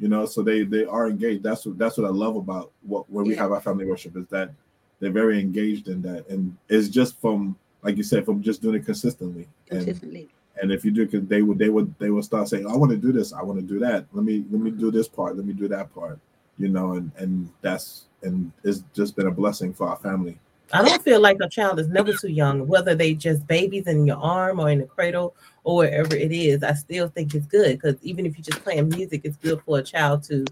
[0.00, 1.42] You know, so they they are engaged.
[1.42, 3.42] That's what that's what I love about what when we Yeah.
[3.42, 4.50] have our family worship is that
[4.98, 8.76] they're very engaged in that, and it's just from like you said, from just doing
[8.76, 9.46] it consistently.
[9.70, 10.28] And consistently.
[10.60, 12.90] and if you do, because they would they would they would start saying, "I want
[12.92, 14.06] to do this, I want to do that.
[14.12, 16.18] Let me let me do this part, let me do that part,"
[16.58, 20.38] you know, and and that's and it's just been a blessing for our family.
[20.72, 24.06] I don't feel like a child is never too young, whether they just babies in
[24.06, 26.62] your arm or in the cradle or wherever it is.
[26.62, 29.78] I still think it's good because even if you're just playing music, it's good for
[29.78, 30.44] a child to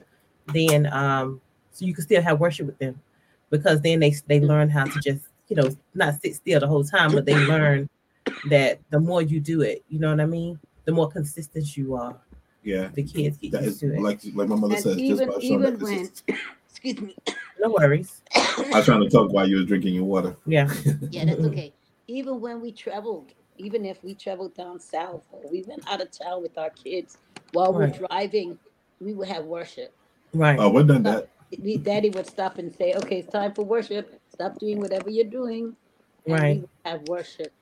[0.54, 1.40] then um
[1.72, 2.98] so you can still have worship with them
[3.50, 6.84] because then they they learn how to just you know not sit still the whole
[6.84, 7.88] time, but they learn
[8.50, 11.94] that the more you do it, you know what I mean, the more consistent you
[11.94, 12.16] are.
[12.62, 14.00] Yeah, The kids get that used is to it.
[14.00, 14.96] like like my mother And says.
[14.96, 16.10] just even by showing even when,
[16.68, 17.16] excuse me,
[17.60, 18.22] no worries.
[18.34, 20.36] I was trying to talk while you were drinking your water.
[20.46, 20.70] Yeah.
[21.10, 21.72] yeah, that's okay.
[22.06, 26.10] Even when we traveled, even if we traveled down south or we went out of
[26.10, 27.18] town with our kids
[27.52, 27.92] while Right.
[28.00, 28.58] we're driving,
[29.00, 29.94] we would have worship.
[30.34, 30.58] Right.
[30.58, 31.28] Oh, we've done that.
[31.62, 34.20] We, Daddy would stop and say, "Okay, it's time for worship.
[34.32, 35.74] Stop doing whatever you're doing."
[36.26, 36.60] And Right.
[36.62, 37.52] We have worship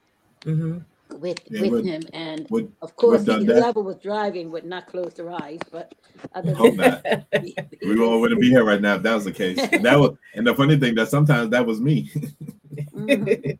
[0.44, 0.78] hmm
[1.14, 3.56] with Yeah, with him, and We of course, done he, that.
[3.56, 5.60] whoever was driving would not close their eyes.
[5.70, 5.94] But
[6.34, 7.26] other than that,
[7.82, 9.62] We all wouldn't be here right now if that was the case.
[9.72, 12.10] And that was and the funny thing that sometimes that was me.
[12.94, 13.58] Mhm,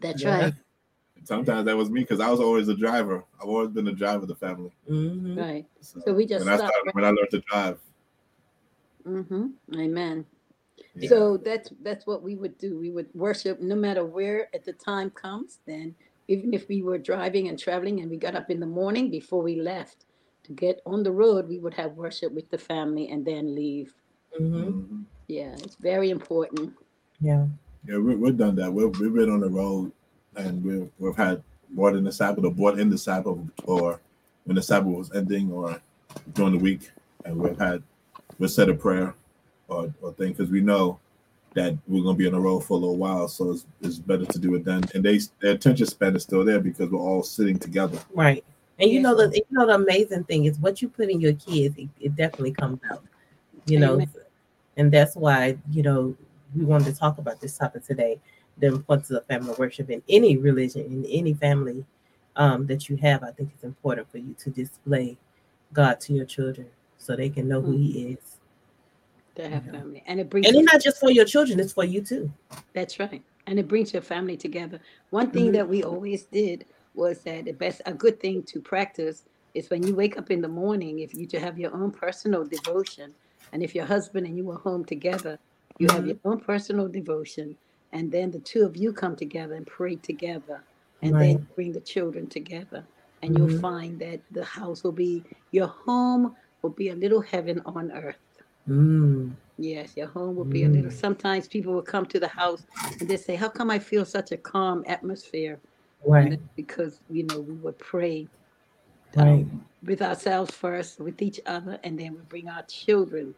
[0.00, 0.38] that's Yeah.
[0.38, 0.54] right,
[1.24, 3.24] sometimes that was me because I was always a driver.
[3.40, 4.72] I've always been a driver of the family.
[4.86, 5.66] hmm right.
[5.80, 7.78] So, So we just when I stopped started, when I learned to drive.
[9.06, 9.80] Mm-hmm.
[9.80, 10.26] Amen.
[10.94, 11.08] Yeah.
[11.08, 12.78] So that's that's what we would do.
[12.78, 15.58] We would worship no matter where at the time comes.
[15.66, 15.94] Then
[16.28, 19.42] even if we were driving and traveling and we got up in the morning before
[19.42, 20.04] we left
[20.44, 23.94] to get on the road, we would have worship with the family and then leave.
[24.36, 25.04] hmm Mhm.
[25.26, 26.72] Yeah, it's very important.
[27.20, 27.46] Yeah.
[27.86, 28.72] Yeah, we, we've done that.
[28.72, 29.92] We've, we've been on the road
[30.36, 34.00] and we've, we've had bought in the Sabbath or bought in the Sabbath or
[34.44, 35.80] when the Sabbath was ending or
[36.34, 36.90] during the week.
[37.24, 37.82] And we've had,
[38.38, 39.14] we've said a prayer
[39.68, 40.98] or, or thing because we know
[41.58, 43.26] that we're going to be on the road for a little while.
[43.26, 44.84] So it's, it's better to do it then.
[44.94, 47.98] And they their attention span is still there because we're all sitting together.
[48.14, 48.44] Right.
[48.78, 51.32] And you know the you know the amazing thing is what you put in your
[51.32, 53.02] kids, it, it definitely comes out.
[53.66, 54.00] You know,
[54.76, 56.16] and that's why you know
[56.54, 58.20] we wanted to talk about this topic today,
[58.58, 61.84] the importance of family worship in any religion, in any family
[62.36, 63.24] um, that you have.
[63.24, 65.18] I think it's important for you to display
[65.72, 68.37] God to your children so they can know who He is.
[69.38, 71.84] To have family, and it brings And it's not just for your children; it's for
[71.84, 72.28] you too.
[72.74, 73.22] That's right.
[73.46, 74.80] And it brings your family together.
[75.10, 75.52] One thing Mhm.
[75.52, 76.66] that we always did
[76.96, 80.40] was that the best, a good thing to practice is when you wake up in
[80.40, 83.14] the morning, if you to have your own personal devotion,
[83.52, 85.38] and if your husband and you are home together,
[85.78, 87.56] you have your own personal devotion,
[87.92, 90.64] and then the two of you come together and pray together,
[91.00, 91.36] and Right.
[91.38, 92.84] then bring the children together.
[93.22, 93.60] And you'll Mhm.
[93.60, 98.18] find that the house will be, your home will be a little heaven on earth.
[98.68, 100.90] Mm, Yes, your home will be a little.
[100.90, 100.92] Mm.
[100.92, 102.64] Sometimes people will come to the house
[103.00, 105.60] and they say, "How come I feel such a calm atmosphere?"
[106.06, 108.28] Right, because you know we would pray
[109.16, 113.34] right, um, with ourselves first, with each other, and then we bring our children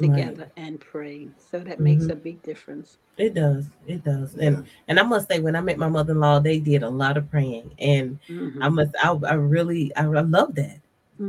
[0.00, 0.32] Right.
[0.32, 1.28] together and pray.
[1.38, 2.10] So that makes Mhm.
[2.10, 2.98] a big difference.
[3.16, 4.34] it does, it does.
[4.36, 4.62] And Yeah.
[4.88, 7.72] and I must say, when I met my mother-in-law, they did a lot of praying,
[7.78, 10.80] and Mhm, I must, I, I really, I, I love that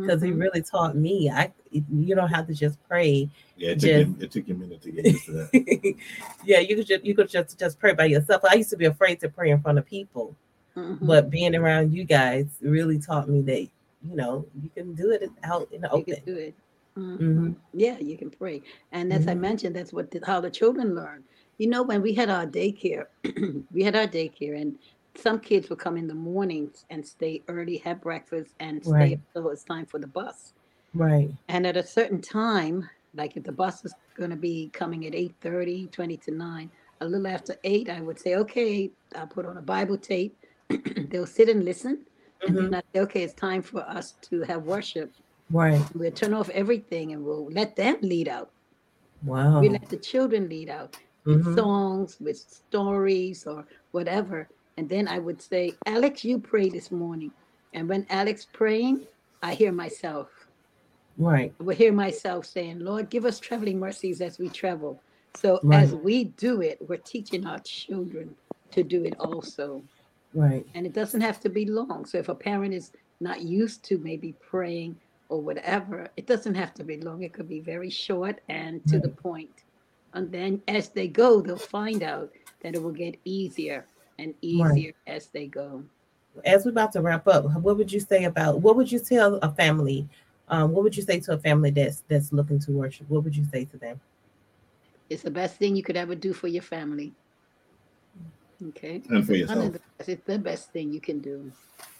[0.01, 0.39] because he mhm.
[0.41, 1.29] really taught me.
[1.29, 3.29] I, you don't have to just pray.
[3.57, 5.95] Yeah, it took, Just- you, it took you a minute to get used to that.
[6.45, 8.43] yeah, you could just, you could just, just pray by yourself.
[8.49, 10.35] I used to be afraid to pray in front of people,
[10.75, 10.99] Mhm.
[11.07, 15.29] but being around you guys really taught me that you know you can do it
[15.43, 16.15] out in the you open.
[16.15, 16.53] can do it.
[16.97, 17.17] Mhm.
[17.19, 17.55] Mhm.
[17.73, 19.39] Yeah, you can pray, and as I Mhm.
[19.39, 21.23] mentioned, that's what the, how the children learn.
[21.57, 23.05] You know, when we had our daycare,
[23.71, 24.77] we had our daycare, and
[25.17, 29.19] some kids would come in the mornings and stay early, have breakfast, and stay Right.
[29.35, 30.53] until it's time for the bus.
[30.93, 35.05] Right, And at a certain time, like if the bus is going to be coming
[35.05, 39.45] at 8.30, 20 to 9, a little after 8, I would say, okay, I'll put
[39.45, 40.37] on a Bible tape.
[41.09, 42.05] They'll sit and listen.
[42.47, 45.13] And then I say, okay, it's time for us to have worship.
[45.51, 45.81] right.
[45.95, 48.51] We'll turn off everything and we'll let them lead out.
[49.23, 49.59] Wow.
[49.61, 51.55] We let the children lead out with Mhm.
[51.55, 54.47] songs, with stories, or whatever.
[54.77, 57.31] And then I would say, Alex, you pray this morning.
[57.73, 59.05] And when Alex praying,
[59.41, 60.29] I hear myself.
[61.17, 65.01] Right, I will hear myself saying, Lord, give us traveling mercies as we travel.
[65.35, 65.83] So Right.
[65.83, 68.35] as we do it, we're teaching our children
[68.71, 69.81] to do it also.
[70.33, 72.05] right, And it doesn't have to be long.
[72.05, 74.97] So if a parent is not used to maybe praying
[75.29, 77.23] or whatever, it doesn't have to be long.
[77.23, 79.63] It could be very short and to the point.
[80.13, 82.29] And then as they go, they'll find out
[82.61, 83.85] that it will get easier
[84.19, 85.83] and easier as they go.
[86.45, 89.35] as we're about to wrap up, what would you say about what would you tell
[89.35, 90.07] a family?
[90.49, 93.09] Um, what would you say to a family that's that's looking to worship?
[93.09, 93.99] What would you say to them?
[95.09, 97.13] It's the best thing you could ever do for your family.
[98.69, 99.01] Okay.
[99.09, 99.73] And for None yourself.
[99.73, 100.09] the best.
[100.09, 101.51] It's the best thing you can do.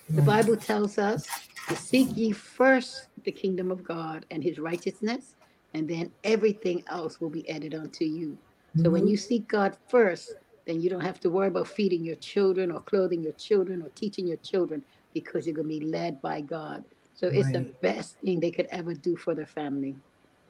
[0.09, 1.28] The Bible tells us
[1.68, 5.36] to seek ye first the kingdom of God and his righteousness,
[5.74, 8.38] and then everything else will be added unto you.
[8.84, 9.09] So when Mhm.
[9.09, 10.36] you seek God first,
[10.66, 13.89] then you don't have to worry about feeding your children or clothing your children or
[13.89, 16.84] teaching your children because you're going to be led by God.
[17.13, 19.95] So it's the best thing they could ever do for their family.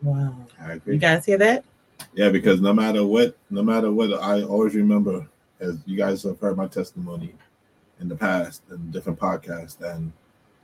[0.02, 0.36] Wow.
[0.60, 0.96] I agree.
[0.96, 1.64] You guys hear that?
[2.14, 5.28] Yeah, because no matter what, no matter what, I always remember,
[5.60, 7.36] as you guys have heard my testimony
[8.00, 10.12] in the past in different podcasts, and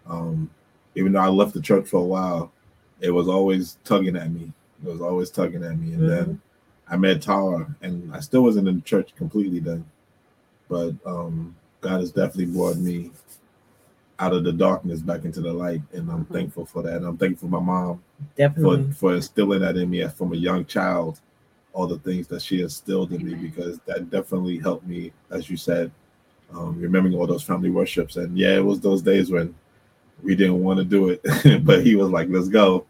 [0.08, 0.50] um,
[0.96, 2.52] even though I left the church for a while,
[3.00, 4.52] it was always tugging at me.
[4.84, 6.42] It was always tugging at me, and then
[6.92, 9.86] I met Tara, and I still wasn't in the church completely then,
[10.68, 13.12] but um, God has definitely brought me
[14.20, 16.34] out of the darkness back into the light, and I'm Mhm.
[16.34, 16.98] thankful for that.
[16.98, 18.04] And I'm thankful for my mom
[18.36, 18.84] Definitely.
[18.92, 21.20] for for instilling that in me from a young child
[21.74, 25.56] all the things that she instilled in me because that definitely helped me as you
[25.58, 25.90] said
[26.54, 29.56] um, remembering all those family worships and yeah it was those days when
[30.22, 31.22] we didn't want to do it
[31.66, 32.86] but he was like let's go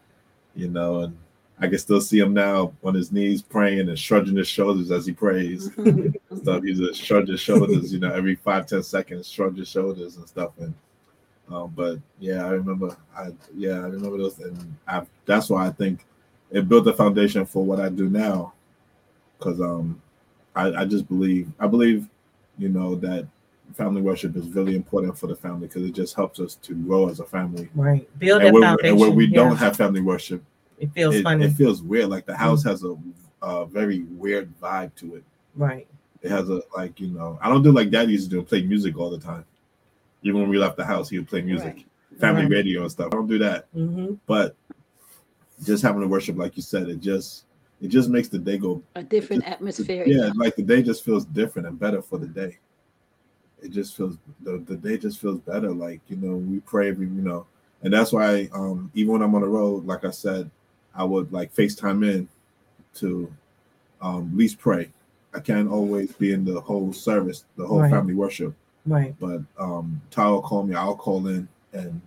[0.56, 1.16] you know and
[1.62, 5.06] i can still see him now on his knees praying and shrugging his shoulders as
[5.06, 5.70] he prays
[6.42, 6.62] stuff.
[6.64, 10.28] He's a shrug his shoulders, you know, every five ten seconds, shrug his shoulders and
[10.28, 10.50] stuff.
[10.58, 10.74] And
[11.50, 12.96] um, but yeah, I remember.
[13.16, 16.04] I yeah, I remember those, and I that's why I think
[16.50, 18.52] it built the foundation for what I do now.
[19.38, 20.00] Because um,
[20.54, 22.08] I I just believe I believe,
[22.58, 23.26] you know, that
[23.74, 27.08] family worship is really important for the family because it just helps us to grow
[27.08, 27.68] as a family.
[27.74, 28.06] Right.
[28.18, 28.90] Build And that when, foundation.
[28.90, 29.36] and when we yeah.
[29.36, 30.42] don't have family worship,
[30.78, 31.46] it feels it, funny.
[31.46, 32.08] it feels weird.
[32.08, 32.96] Like the house has a,
[33.42, 35.24] a very weird vibe to it.
[35.54, 35.86] right.
[36.22, 38.62] It has a like you know I don't do like Daddy used to do play
[38.62, 39.44] music all the time.
[40.22, 41.86] Even when we left the house, he would play music, Right.
[42.20, 42.50] family Right.
[42.50, 43.08] radio and stuff.
[43.12, 44.54] I don't do that, hmm but
[45.64, 47.44] just having to worship, like you said, it just
[47.80, 48.82] it just makes the day go.
[48.94, 50.04] A different atmosphere.
[50.06, 52.58] Yeah, like the day just feels different and better for the day.
[53.62, 55.70] It just feels the, the day just feels better.
[55.70, 57.46] Like you know we pray every you know,
[57.82, 60.50] and that's why um even when I'm on the road, like I said,
[60.94, 62.28] I would like FaceTime in
[62.94, 63.32] to
[64.00, 64.90] um at least pray.
[65.34, 67.90] I can't always be in the whole service, the whole Right.
[67.90, 68.54] family worship
[68.86, 69.14] Right.
[69.20, 72.00] but um Ty will call me, I'll call in and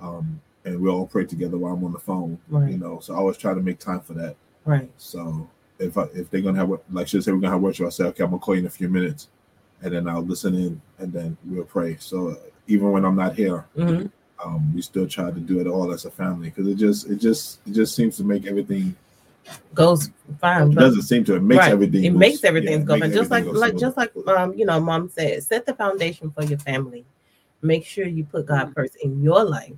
[0.00, 2.38] um and we'll all pray together while I'm on the phone.
[2.48, 2.70] Right.
[2.70, 4.36] You know, so I always try to make time for that.
[4.66, 4.90] Right.
[4.98, 7.90] So if I, if they're gonna have like she said we're gonna have worship, I
[7.90, 9.28] say, okay, I'm gonna call you in a few minutes
[9.82, 11.96] and then I'll listen in and then we'll pray.
[11.98, 14.06] So even when I'm not here, hmm
[14.44, 17.16] um, we still try to do it all as a family because it just it
[17.16, 18.94] just it just seems to make everything
[19.74, 20.10] Goes
[20.40, 20.72] fine.
[20.72, 21.72] it doesn't seem to it makes right.
[21.72, 23.12] everything It go- makes everything yeah, go fine.
[23.12, 26.58] Just like like just like um you know, mom said, set the foundation for your
[26.58, 27.04] family.
[27.62, 28.74] Make sure you put God Mhm.
[28.74, 29.72] first in your life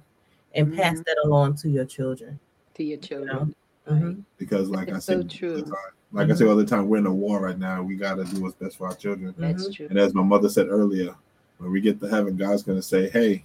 [0.54, 1.04] and pass Mhm.
[1.04, 2.38] that along to your children.
[2.74, 3.54] To your children.
[3.88, 4.22] Mhm.
[4.38, 5.54] because like I It's so said, true.
[5.56, 5.74] all the time,
[6.12, 7.82] like I say all the time, we're in a war right now.
[7.82, 9.34] We got to do what's best for our children.
[9.38, 9.74] That's Mhm.
[9.74, 9.86] true.
[9.90, 11.14] And as my mother said earlier,
[11.58, 13.44] when we get to heaven, God's going to say, "Hey,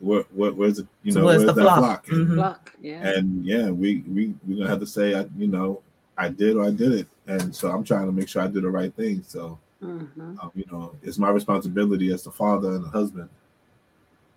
[0.00, 0.86] where, where, where's it?
[1.02, 2.06] You So know, where's where's, the that flock?
[2.06, 2.34] flock?" Mhm.
[2.34, 2.72] Block.
[2.80, 3.08] Yeah.
[3.08, 5.82] And yeah, we we we're gonna have to say, I, you know,
[6.16, 8.60] I did or I did it, and so I'm trying to make sure I do
[8.60, 9.22] the right thing.
[9.26, 10.42] So Mhm.
[10.42, 13.28] um, you know, it's my responsibility as the father and the husband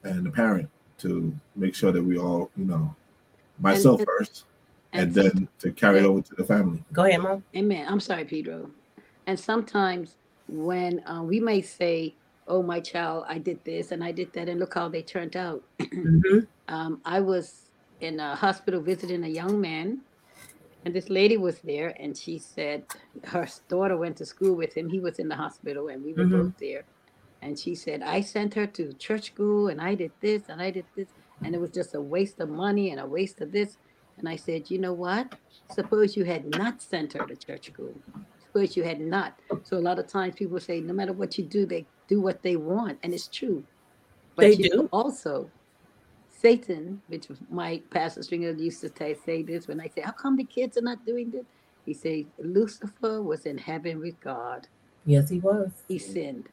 [0.04, 0.70] and the parent
[1.00, 2.96] to make sure that we all, you know,
[3.60, 4.46] myself And- first,
[4.94, 6.08] and, and then to carry it yeah.
[6.10, 6.84] over to the family.
[6.94, 7.44] Go ahead, mom.
[7.56, 7.88] Amen.
[7.90, 8.70] I'm sorry, Pedro.
[9.26, 10.16] And sometimes
[10.48, 12.14] when uh, we may say,
[12.52, 15.36] "Oh, my child, I did this and I did that, and look how they turned
[15.38, 15.64] out."
[16.04, 17.72] hmm um, I was
[18.02, 20.04] in a hospital visiting a young man,
[20.86, 22.86] and this lady was there, and she said
[23.26, 24.90] her daughter went to school with him.
[24.90, 26.32] He was in the hospital, and we were Mhm.
[26.32, 26.86] both there.
[27.42, 30.72] And she said, I sent her to church school, and I did this, and I
[30.72, 33.78] did this, and it was just a waste of money and a waste of this.
[34.18, 35.30] And I said, You know what?
[35.68, 38.02] Suppose you had not sent her to church school.
[38.40, 39.42] Suppose you had not.
[39.64, 42.44] So a lot of times people say, No matter what you do, they do what
[42.44, 43.64] they want, and it's true.
[44.38, 44.90] They you do.
[44.92, 45.50] also,
[46.30, 50.36] Satan, which my pastor Stringer used to say, say this when I say, How come
[50.38, 51.46] the kids are not doing this?
[51.86, 54.68] He said, Lucifer was in heaven with God.
[55.06, 55.72] Yes, he was.
[55.88, 56.50] He sinned.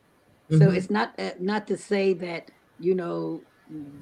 [0.51, 0.77] So Mhm.
[0.77, 3.45] it's not uh, not to say that, you know,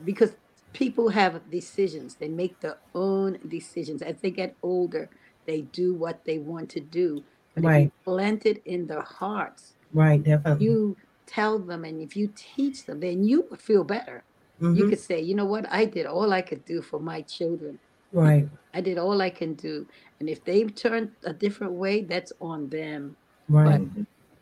[0.04, 0.32] because
[0.72, 2.16] people have decisions.
[2.16, 4.02] They make their own decisions.
[4.02, 5.09] As they get older,
[5.46, 7.24] they do what they want to do.
[7.54, 7.92] But if you Right.
[8.04, 10.66] plant it in their hearts, Right, definitely.
[10.66, 10.96] you
[11.27, 14.24] tell them and if you teach them, then you would feel better.
[14.61, 14.89] You Mhm.
[14.91, 17.79] could say, you know what, I did all I could do for my children.
[18.12, 19.87] Right, I did all I can do.
[20.20, 23.16] And if they've turned a different way, that's on them.
[23.49, 23.83] right,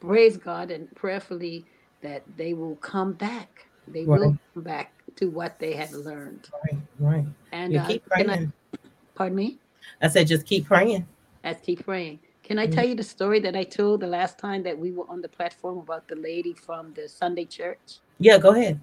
[0.01, 1.65] Praise God and prayerfully
[2.03, 3.67] that they will come back.
[3.89, 4.21] They Right.
[4.21, 6.49] will come back to what they had learned.
[6.65, 7.27] right, right.
[7.53, 8.53] And You uh, keep can I- praying.
[9.15, 9.59] pardon me?
[10.01, 11.07] I said, just keep praying.
[11.43, 12.21] Let's keep praying.
[12.45, 12.75] Can I Mm.
[12.75, 15.29] tell you the story that I told the last time that we were on the
[15.29, 18.01] platform about the lady from the Sunday church?
[18.21, 18.79] Yeah, go ahead.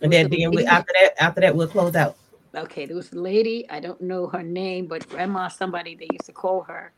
[0.00, 2.16] And then, the we, after that, after that, we'll close out.
[2.54, 6.26] Okay, there was a lady, I don't know her name, but grandma, somebody they used
[6.26, 6.92] to call her.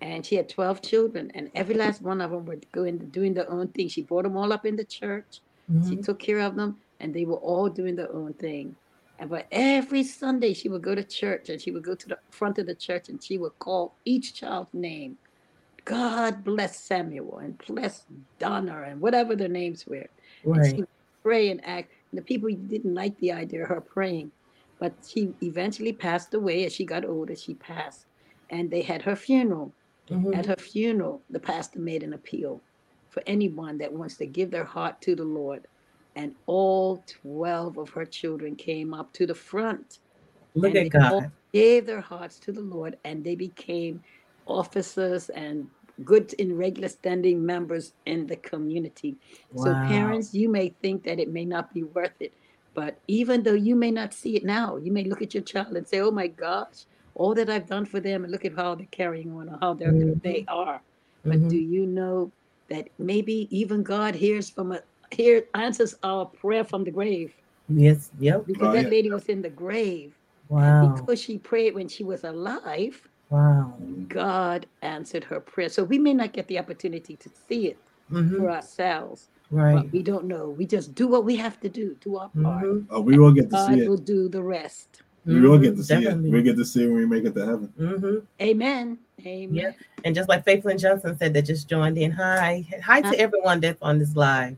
[0.00, 3.48] And she had 12 children, and every last one of them were going doing their
[3.50, 3.88] own thing.
[3.88, 5.42] She brought them all up in the church.
[5.88, 6.04] She Mhm.
[6.04, 8.76] took care of them, and they were all doing their own thing.
[9.20, 12.18] And but every Sunday she would go to church and she would go to the
[12.30, 15.18] front of the church and she would call each child's name.
[15.84, 18.06] God bless Samuel and bless
[18.38, 20.08] Donna and whatever their names were.
[20.44, 20.70] And Right.
[20.70, 20.88] she would
[21.22, 21.92] pray and act.
[22.10, 24.32] And the people didn't like the idea of her praying.
[24.78, 27.36] But she eventually passed away as she got older.
[27.36, 28.06] She passed.
[28.48, 29.74] And they had her funeral.
[30.08, 30.34] Mhm.
[30.34, 32.62] At her funeral, the pastor made an appeal
[33.10, 35.66] for anyone that wants to give their heart to the Lord.
[36.16, 39.98] And all 12 of her children came up to the front
[40.54, 41.32] Look and at they all God.
[41.52, 44.02] gave their hearts to the Lord and they became
[44.46, 45.68] officers and
[46.04, 49.18] good in regular standing members in the community.
[49.54, 52.34] So, parents, you may think that it may not be worth it,
[52.74, 55.76] but even though you may not see it now, you may look at your child
[55.76, 58.74] and say, Oh my gosh, all that I've done for them, and look at how
[58.76, 60.20] they're carrying on or how they're, Mhm.
[60.22, 60.82] they are.
[61.28, 61.48] But Mhm.
[61.48, 62.32] do you know
[62.70, 64.80] that maybe even God hears from a
[65.14, 67.34] here answers our prayer from the grave
[67.68, 68.10] Yes.
[68.18, 68.46] Yep.
[68.46, 68.90] because Oh, that yeah.
[68.90, 70.14] lady was in the grave
[70.48, 70.96] Wow.
[70.96, 73.00] because she prayed when she was alive
[73.30, 73.74] Wow.
[74.08, 78.36] god answered her prayer so we may not get the opportunity to see it hmm
[78.36, 79.74] for ourselves Right.
[79.74, 82.64] but we don't know we just do what we have to do do our part
[82.64, 82.86] Mhm.
[82.92, 83.88] Uh, we will get to god see it.
[83.88, 86.30] will do the rest We will get to see Definitely.
[86.30, 86.32] it.
[86.32, 87.68] We get to see it when we make it to heaven.
[87.76, 89.70] hmm amen amen Yeah.
[90.04, 92.10] And just like Faithful and Johnson said that just joined in.
[92.10, 92.64] Hi.
[92.82, 93.10] Hi Hi.
[93.12, 94.56] to everyone that's on this live.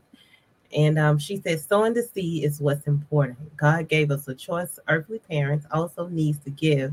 [0.75, 3.55] And um, she said, sowing the seed is what's important.
[3.57, 4.79] God gave us a choice.
[4.87, 6.91] Earthly parents also needs to give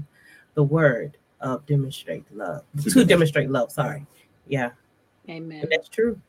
[0.54, 2.64] the word of demonstrate love.
[2.76, 3.08] To To, demonstrate.
[3.08, 3.72] demonstrate love.
[3.72, 4.06] Sorry.
[4.46, 4.70] Yeah.
[5.28, 6.20] amen And that's true.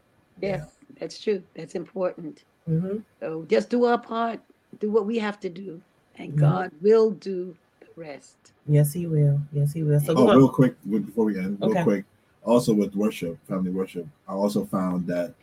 [0.41, 4.39] yes that's true that's important hmm so just do our part
[4.79, 5.81] do what we have to do
[6.15, 6.37] and Mhm.
[6.39, 9.41] god will do the rest Yes, he will.
[9.51, 9.99] Yes, he will.
[9.99, 11.83] So Oh, real quick before we end, real Okay.
[11.83, 12.05] quick.
[12.43, 15.33] Also with worship, family worship, I also found that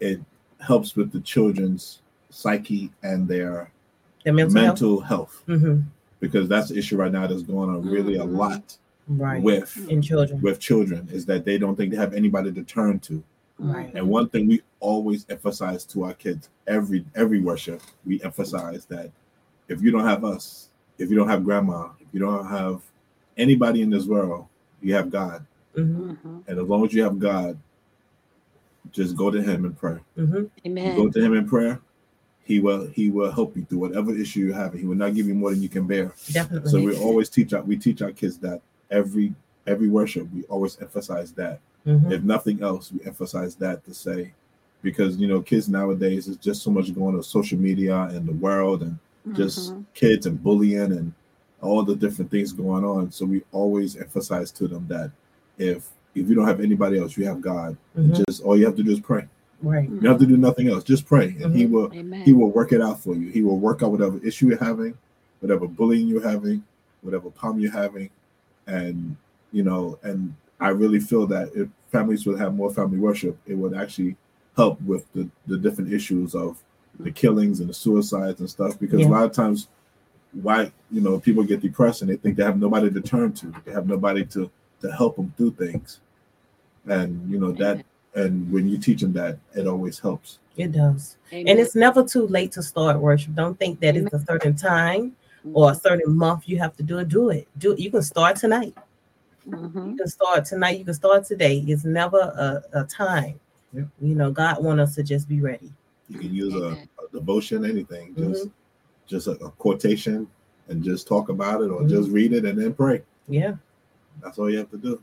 [0.00, 0.20] it
[0.64, 2.00] helps with the children's
[2.30, 3.70] psyche and their
[4.24, 5.42] the mental, mental, health.
[5.46, 5.60] health.
[5.60, 5.80] hmm
[6.20, 8.36] because that's the issue right now that's going on really a Mhm.
[8.36, 9.42] lot Right.
[9.42, 10.40] with in children.
[10.40, 13.22] with children is that they don't think they have anybody to turn to.
[13.58, 13.92] Right.
[13.94, 19.10] And one thing we always emphasize to our kids every every worship, we emphasize that
[19.68, 22.80] if you don't have us, if you don't have grandma, if you don't have
[23.36, 24.46] anybody in this world,
[24.80, 25.44] you have God.
[25.74, 26.42] hmm Mhm.
[26.48, 27.58] And as long as you have God,
[28.92, 29.98] just go to Him and pray.
[30.16, 31.80] hmm You amen go to Him in prayer.
[32.44, 34.74] He will He will help you through whatever issue you have.
[34.74, 36.12] He will not give you more than you can bear.
[36.32, 36.70] Definitely.
[36.70, 38.60] So we always teach our we teach our kids that
[38.90, 39.34] every
[39.66, 41.60] every worship we always emphasize that.
[41.86, 42.12] Mhm.
[42.12, 44.32] If nothing else, we emphasize that to say
[44.82, 48.32] because you know kids nowadays is just so much going on social media and the
[48.32, 48.98] world and
[49.34, 49.84] just Mhm.
[49.94, 51.12] kids and bullying and
[51.62, 53.10] all the different things going on.
[53.10, 55.10] So we always emphasize to them that
[55.56, 57.76] if if you don't have anybody else, you have God.
[57.94, 58.24] And Mhm.
[58.26, 59.26] just all you have to do is pray.
[59.62, 59.88] Right.
[59.88, 60.84] You have to do nothing else.
[60.84, 61.70] Just pray, and He Mhm.
[61.70, 63.28] will amen he will work it out for you.
[63.30, 64.94] He will work out whatever issue you're having,
[65.40, 66.62] whatever bullying you're having,
[67.02, 68.10] whatever problem you're having.
[68.66, 69.16] And,
[69.52, 73.54] you know, and I really feel that if families would have more family worship, it
[73.54, 74.16] would actually
[74.56, 76.62] help with the, the different issues of
[76.98, 78.78] the killings and the suicides and stuff.
[78.78, 79.08] Because Yeah.
[79.08, 79.68] a lot of times,
[80.32, 83.52] why, you know, people get depressed and they think they have nobody to turn to,
[83.64, 84.50] they have nobody to,
[84.80, 86.00] to help them do things.
[86.86, 90.38] And, you know, that, and when you teach them that, it always helps.
[90.56, 91.16] It does.
[91.32, 91.48] Amen.
[91.48, 93.34] And it's never too late to start worship.
[93.34, 95.16] Don't think that it's a certain time
[95.52, 97.08] or a certain month you have to do it.
[97.08, 97.48] Do it.
[97.58, 97.78] Do it.
[97.78, 98.74] You can start tonight.
[99.48, 99.90] Mhm.
[99.90, 100.78] You can start tonight.
[100.78, 101.64] You can start today.
[101.66, 103.40] It's never a, a time.
[103.72, 103.82] Yeah.
[104.00, 105.72] You know, God want us to just be ready.
[106.08, 106.68] You can use a,
[107.02, 108.52] a devotion, anything, just Mhm.
[109.06, 110.28] just a, a quotation,
[110.68, 111.88] and just talk about it, or Mhm.
[111.90, 113.02] just read it and then pray.
[113.28, 113.56] Yeah.
[114.22, 115.00] That's all you have to do.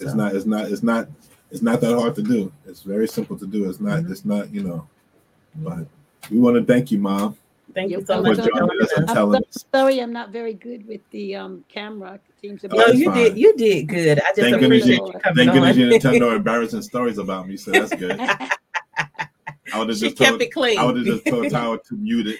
[0.00, 0.34] It's So- not.
[0.34, 0.70] It's not.
[0.70, 1.08] It's not.
[1.50, 2.52] It's not that hard to do.
[2.66, 3.68] It's very simple to do.
[3.70, 4.00] It's not.
[4.02, 4.10] Mhm.
[4.10, 4.52] It's not.
[4.52, 4.88] You know.
[5.56, 5.86] But
[6.30, 7.36] we want to thank you, Mom,
[7.74, 8.52] Thank you so for much welcome.
[8.52, 9.14] for joining us and joining us.
[9.14, 9.64] telling us.
[9.74, 12.14] Sorry, I'm not very good with the um camera.
[12.14, 13.14] It seems to be Oh, No, you fine.
[13.16, 13.38] did.
[13.38, 14.18] You did good.
[14.20, 14.94] I just Thank goodness you.
[14.94, 17.56] you coming Thank goodness you didn't tell no embarrassing stories about me.
[17.56, 18.20] So that's good.
[19.72, 20.42] I would have she just kept told.
[20.42, 20.78] it clean.
[20.78, 22.38] I would have just told Tyler to mute it.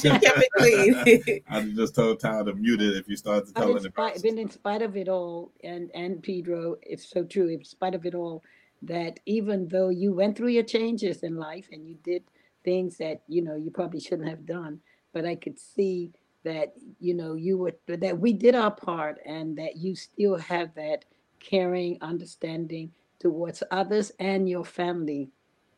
[0.00, 1.42] she kept it clean.
[1.50, 3.90] I'd have just told Tyler to mute it if you started But telling in spite,
[4.16, 7.48] embarrassing but in spite of it all, and and Pedro, it's so true.
[7.48, 8.42] In spite of it all,
[8.82, 12.22] that even though you went through your changes in life and you did
[12.64, 14.80] things that you know you probably shouldn't have done,
[15.12, 16.12] but I could see
[16.44, 20.74] that you know you were that we did our part and that you still have
[20.74, 21.04] that
[21.40, 22.90] caring, understanding
[23.20, 25.30] towards others and your family.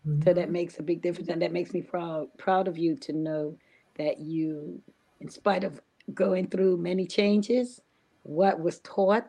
[0.07, 0.25] Mhm.
[0.25, 3.13] So that makes a big difference, and that makes me proud proud of you to
[3.13, 3.57] know
[3.97, 4.81] that you,
[5.21, 5.81] in spite of
[6.15, 7.81] going through many changes,
[8.23, 9.29] what was taught,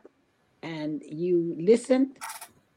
[0.62, 2.18] and you listened.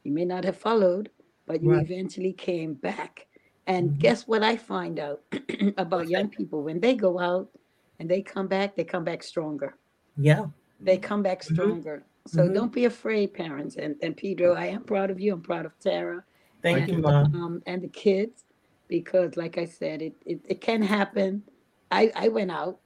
[0.04, 1.10] You may not have followed,
[1.46, 1.82] but you Right.
[1.82, 3.26] eventually came back.
[3.66, 3.98] And Mhm.
[3.98, 5.22] guess what I find out
[5.76, 7.50] about young people when they go out
[7.98, 9.76] and they come back, they come back stronger.
[10.16, 10.46] Yeah.
[10.80, 11.52] They come back Mhm.
[11.52, 12.04] stronger.
[12.26, 12.54] So Mhm.
[12.54, 13.76] don't be afraid, parents.
[13.76, 15.34] And and Pedro, I am proud of you.
[15.34, 16.24] I'm proud of Tara
[16.62, 16.98] Thank Thank you.
[16.98, 17.34] Mom.
[17.34, 18.44] um, and the kids
[18.88, 21.42] because like i said it, it, it can happen
[21.90, 22.80] i i went out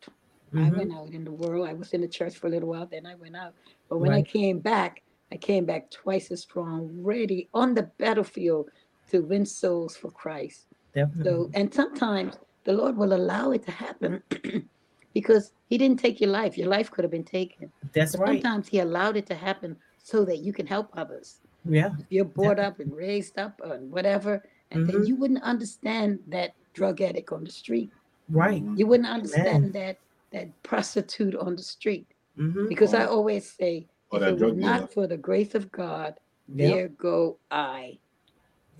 [0.54, 0.76] i Mhm.
[0.76, 3.06] went out in the world i was in the church for a little while then
[3.06, 3.54] i went out
[3.88, 5.02] but when i came back
[5.32, 8.68] i came back twice as strong ready on the battlefield
[9.10, 11.24] to win souls for christ Definitely.
[11.24, 14.22] so and sometimes the lord will allow it to happen
[15.14, 18.42] because he didn't take your life your life could have been taken That's But right.
[18.42, 21.90] sometimes he allowed it to happen so that you can help others Yeah.
[22.10, 25.08] you're brought up and raised up and whatever, and then Mhm.
[25.08, 27.90] you wouldn't understand that drug addict on the street.
[28.28, 28.62] Right.
[28.76, 29.98] You wouldn't understand that
[30.32, 32.06] that prostitute on the street.
[32.36, 32.68] Mm-hmm.
[32.68, 34.70] Because I always say, or if that it were drug dealer.
[34.80, 36.56] not for the grace of God, Yep.
[36.56, 37.98] there go I.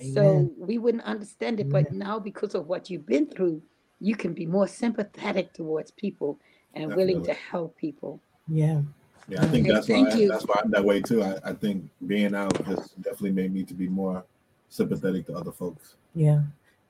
[0.00, 0.12] Amen.
[0.12, 3.62] So we wouldn't understand it, but now because of what you've been through,
[4.00, 6.40] you can be more sympathetic towards people
[6.74, 8.20] and willing to help people.
[8.48, 8.82] Yeah.
[9.28, 10.28] Yeah, I think Okay, that's why you.
[10.28, 11.22] that's why I'm that way too.
[11.22, 14.24] I, I think being out has definitely made me to be more
[14.68, 15.94] sympathetic to other folks.
[16.14, 16.42] Yeah.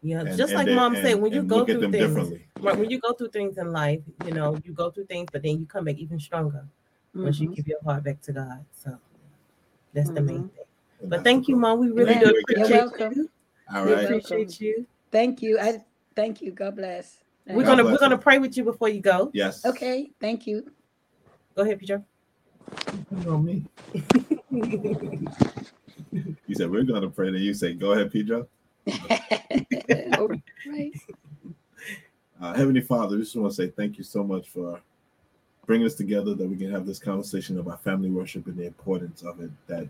[0.02, 0.20] Yeah.
[0.20, 2.46] And- Just and like then- mom said, when you go through them things, differently.
[2.60, 5.42] right, when you go through things in life, you know, you go through things, but
[5.42, 6.66] then you come back even stronger
[7.14, 7.54] once you Mhm.
[7.56, 8.64] give your heart back to God.
[8.72, 8.98] So
[9.92, 10.50] that's the main Mhm.
[10.50, 10.64] thing.
[11.08, 11.78] But thank you, mom.
[11.78, 12.20] We really Amen.
[12.24, 13.12] do You're appreciate welcome.
[13.14, 13.30] you.
[13.70, 14.10] All You're right.
[14.10, 14.14] welcome.
[14.18, 14.86] Appreciate you.
[15.12, 15.58] Thank you.
[15.60, 15.84] I
[16.16, 16.50] thank you.
[16.52, 17.20] God bless.
[17.46, 19.30] We're God gonna bless we're gonna pray with you before you go.
[19.34, 19.64] Yes.
[19.64, 20.70] Okay, thank you.
[21.54, 22.04] Go ahead, Pedro.
[23.10, 23.64] You know me.
[26.46, 27.30] You said we're gonna pray.
[27.32, 28.46] Then you say, "Go ahead, Pedro."
[30.18, 30.28] All
[30.68, 30.92] right.
[32.40, 34.80] Uh, Heavenly Father, we just want to say thank you so much for
[35.66, 39.22] bringing us together that we can have this conversation about family worship and the importance
[39.22, 39.50] of it.
[39.66, 39.88] That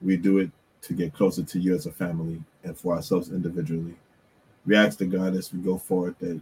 [0.00, 0.50] we do it
[0.82, 3.94] to get closer to you as a family and for ourselves individually.
[4.66, 6.40] We ask the God as we go forward that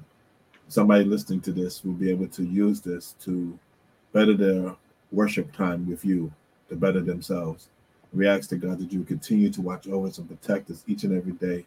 [0.68, 3.58] somebody listening to this will be able to use this to
[4.12, 4.74] better their
[5.12, 6.32] worship time with you,
[6.68, 7.68] to better themselves.
[8.12, 11.04] We ask the God that you continue to watch over us and protect us each
[11.04, 11.66] and every day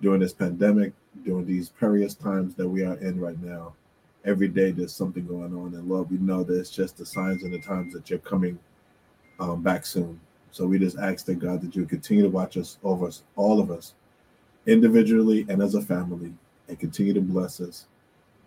[0.00, 0.92] during this pandemic,
[1.24, 3.74] during these perilous times that we are in right now.
[4.24, 7.42] Every day there's something going on, and Lord, we know that it's just the signs
[7.42, 8.58] and the times that you're coming
[9.38, 10.20] um, back soon.
[10.50, 13.60] So we just ask that God that you continue to watch us over us, all
[13.60, 13.94] of us,
[14.66, 16.32] individually and as a family,
[16.68, 17.86] and continue to bless us.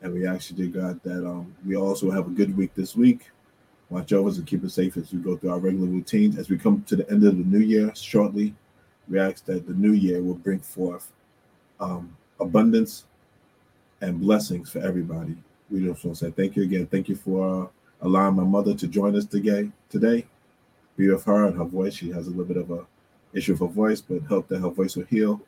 [0.01, 2.95] And we ask you, dear God, that um, we also have a good week this
[2.95, 3.29] week.
[3.91, 6.37] Watch over us and keep us safe as we go through our regular routines.
[6.37, 8.55] As we come to the end of the new year shortly,
[9.09, 11.11] we ask that the new year will bring forth
[11.81, 13.03] um, abundance
[13.99, 15.35] and blessings for everybody.
[15.69, 16.87] We just want to say thank you again.
[16.87, 17.67] Thank you for uh,
[17.99, 19.69] allowing my mother to join us today.
[19.89, 20.25] Today,
[20.95, 21.93] be with her and her voice.
[21.93, 22.85] She has a little bit of a
[23.33, 25.41] issue with her voice, but hope that her voice will heal.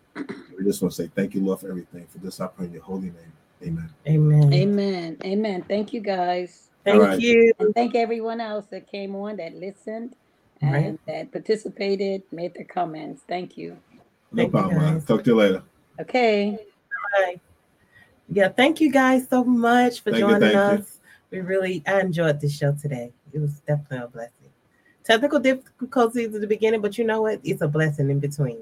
[0.57, 2.07] We just want to say thank you, Lord, for everything.
[2.07, 3.33] For this, I pray in your holy name.
[3.63, 3.89] Amen.
[4.05, 4.53] Amen.
[4.53, 5.17] Amen.
[5.23, 5.63] Amen.
[5.69, 6.72] Thank you guys.
[6.83, 7.19] Thank All right.
[7.19, 7.53] you.
[7.59, 10.15] And thank everyone else that came on, that listened,
[10.61, 10.99] and Right.
[11.07, 13.23] that participated, made their comments.
[13.27, 13.77] Thank you.
[14.31, 14.77] No Thank problem.
[14.77, 14.93] man.
[14.95, 15.05] guys.
[15.05, 15.63] Talk to you later.
[16.01, 16.57] Okay.
[17.17, 17.39] Bye.
[18.29, 20.57] Yeah, thank you guys so much for Thank joining you.
[20.57, 20.99] us.
[21.29, 23.11] We really I enjoyed the show today.
[23.31, 24.49] It was definitely a blessing.
[25.03, 27.39] Technical difficulties at the beginning, but you know what?
[27.43, 28.59] It's a blessing in between.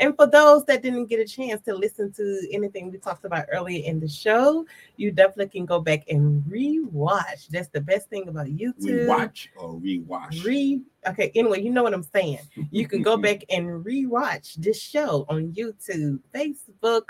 [0.00, 3.46] And for those that didn't get a chance to listen to anything we talked about
[3.52, 4.64] earlier in the show,
[4.96, 7.48] you definitely can go back and re-watch.
[7.48, 8.84] That's the best thing about YouTube.
[8.84, 10.44] We watch or rewatch.
[10.44, 12.38] Re okay, anyway, you know what I'm saying.
[12.70, 17.04] You can go back and re-watch this show on YouTube, Facebook,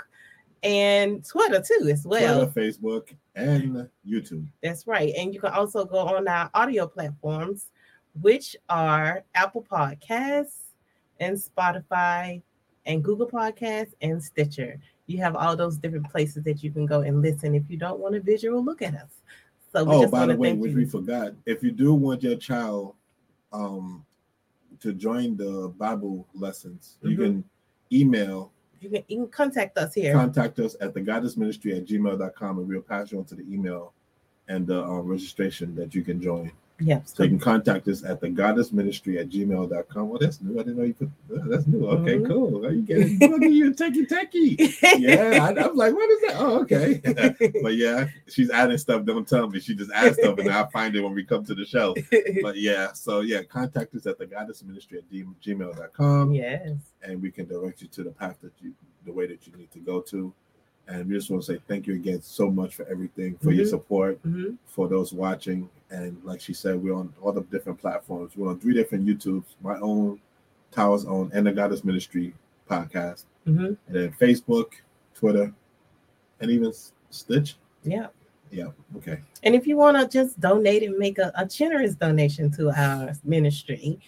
[0.63, 2.47] and Twitter too, as well.
[2.47, 4.47] Twitter, Facebook, and YouTube.
[4.63, 5.13] That's right.
[5.15, 7.67] And you can also go on our audio platforms,
[8.19, 10.63] which are Apple Podcasts
[11.19, 12.41] and Spotify
[12.89, 14.79] and Google Podcasts and Stitcher.
[15.05, 17.99] You have all those different places that you can go and listen if you don't
[17.99, 19.11] want a visual look at us.
[19.71, 20.77] So we Oh, just by the way, which you.
[20.77, 22.95] we forgot, if you do want your child
[23.53, 24.03] um,
[24.79, 27.17] to join the Bible lessons, you Mhm.
[27.23, 27.43] can
[27.91, 30.13] email, You can, you can contact us here.
[30.13, 33.43] contact us at the goddess ministry at gmail.com and we'll pass you on to the
[33.53, 33.93] email
[34.47, 36.51] and the uh, registration that you can join.
[36.79, 40.07] So So, you can contact us at the goddess ministry at gmail.com.
[40.09, 40.53] Well, that's new.
[40.59, 41.85] I didn't know you put uh, that's new.
[41.87, 42.27] Okay, Mhm.
[42.27, 42.65] cool.
[42.65, 44.75] Are you getting look at you techie techie?
[44.99, 46.35] Yeah, I, I'm like, what is that?
[46.37, 47.01] Oh, okay.
[47.63, 49.03] but yeah, she's adding stuff.
[49.05, 49.59] Don't tell me.
[49.59, 51.95] She just adds stuff, and I'll find it when we come to the show.
[52.41, 56.69] But yeah, so yeah, contact us at the goddess ministry at gmail.com yes.
[57.03, 58.73] and we can direct you to the path that you
[59.05, 60.33] the way that you need to go to.
[60.87, 63.65] And we just want to say thank you again so much for everything, for your
[63.65, 63.69] Mhm.
[63.69, 65.69] support, hmm for those watching.
[65.91, 68.33] And like she said, we're on all the different platforms.
[68.35, 70.19] We're on three different YouTubes, my own,
[70.71, 72.33] Tower's own, and the Goddess Ministry
[72.69, 73.23] podcast.
[73.45, 74.73] hmm And then Facebook,
[75.15, 75.53] Twitter,
[76.39, 76.71] and even
[77.09, 77.55] Stitch.
[77.83, 78.07] Yeah.
[78.51, 78.67] Yeah.
[78.97, 79.19] Okay.
[79.43, 83.13] And if you want to just donate and make a, a generous donation to our
[83.23, 83.99] ministry,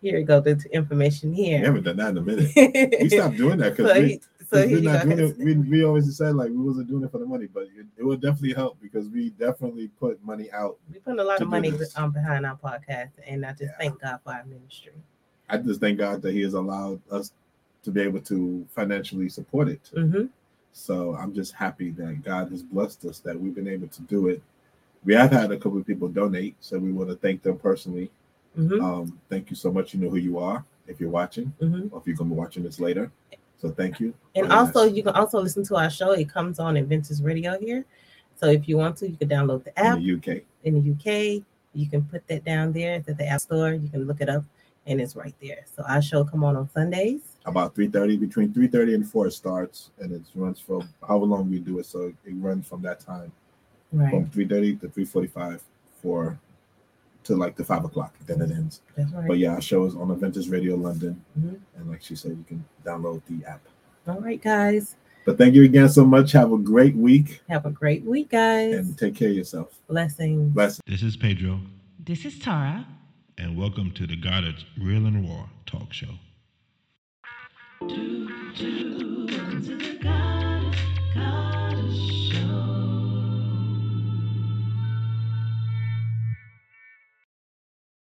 [0.00, 0.40] here you go.
[0.40, 1.60] The information here.
[1.60, 2.50] We haven't done that in a minute.
[3.00, 4.20] We stopped doing that because so, we,
[4.52, 5.38] so we're not doing it.
[5.38, 8.04] We, we always said like we wasn't doing it for the money, but it, it
[8.04, 10.76] would definitely help because we definitely put money out.
[10.92, 13.78] We put a lot of money um, behind our podcast, and I just Yeah.
[13.78, 14.92] thank God for our ministry.
[15.48, 17.32] I just thank God that He has allowed us
[17.84, 19.90] to be able to financially support it.
[19.94, 20.26] hmm
[20.72, 24.28] So I'm just happy that God has blessed us that we've been able to do
[24.28, 24.42] it.
[25.04, 28.10] We have had a couple of people donate, so we want to thank them personally.
[28.54, 29.94] hmm Um, thank you so much.
[29.94, 32.62] You know who you are if you're watching, hmm or if you're gonna be watching
[32.62, 33.10] this later.
[33.62, 34.12] So thank you.
[34.34, 34.94] And Very also, nice.
[34.96, 36.10] you can also listen to our show.
[36.12, 37.84] It comes on Adventist Radio here.
[38.34, 40.42] So if you want to, you can download the app in the UK.
[40.64, 41.42] in the UK.
[41.72, 43.72] You can put that down there at the App Store.
[43.72, 44.42] You can look it up,
[44.88, 45.60] and it's right there.
[45.76, 47.20] So our show come on on Sundays.
[47.46, 51.58] about 3.30 between 3.30 and 4 it starts and it runs for however long we
[51.58, 53.30] do it so it runs from that time
[53.92, 54.10] Right.
[54.10, 55.60] from 3.30 to 3.45
[56.00, 56.38] for
[57.24, 59.26] to like the 5 o'clock then it ends That's right.
[59.28, 61.58] but yeah our show is on Adventist radio london Mhm.
[61.76, 63.60] and like she said you can download the app
[64.06, 64.96] All right, guys.
[65.24, 68.74] but thank you again so much have a great week Have a great week, guys.
[68.74, 70.52] and take care of yourself Blessings.
[70.52, 71.60] bless This is Pedro,
[72.04, 72.86] This is Tara.
[73.38, 76.14] and welcome to the Goddard's Real and Raw Talk Show.
[77.88, 77.96] To
[79.78, 79.98] the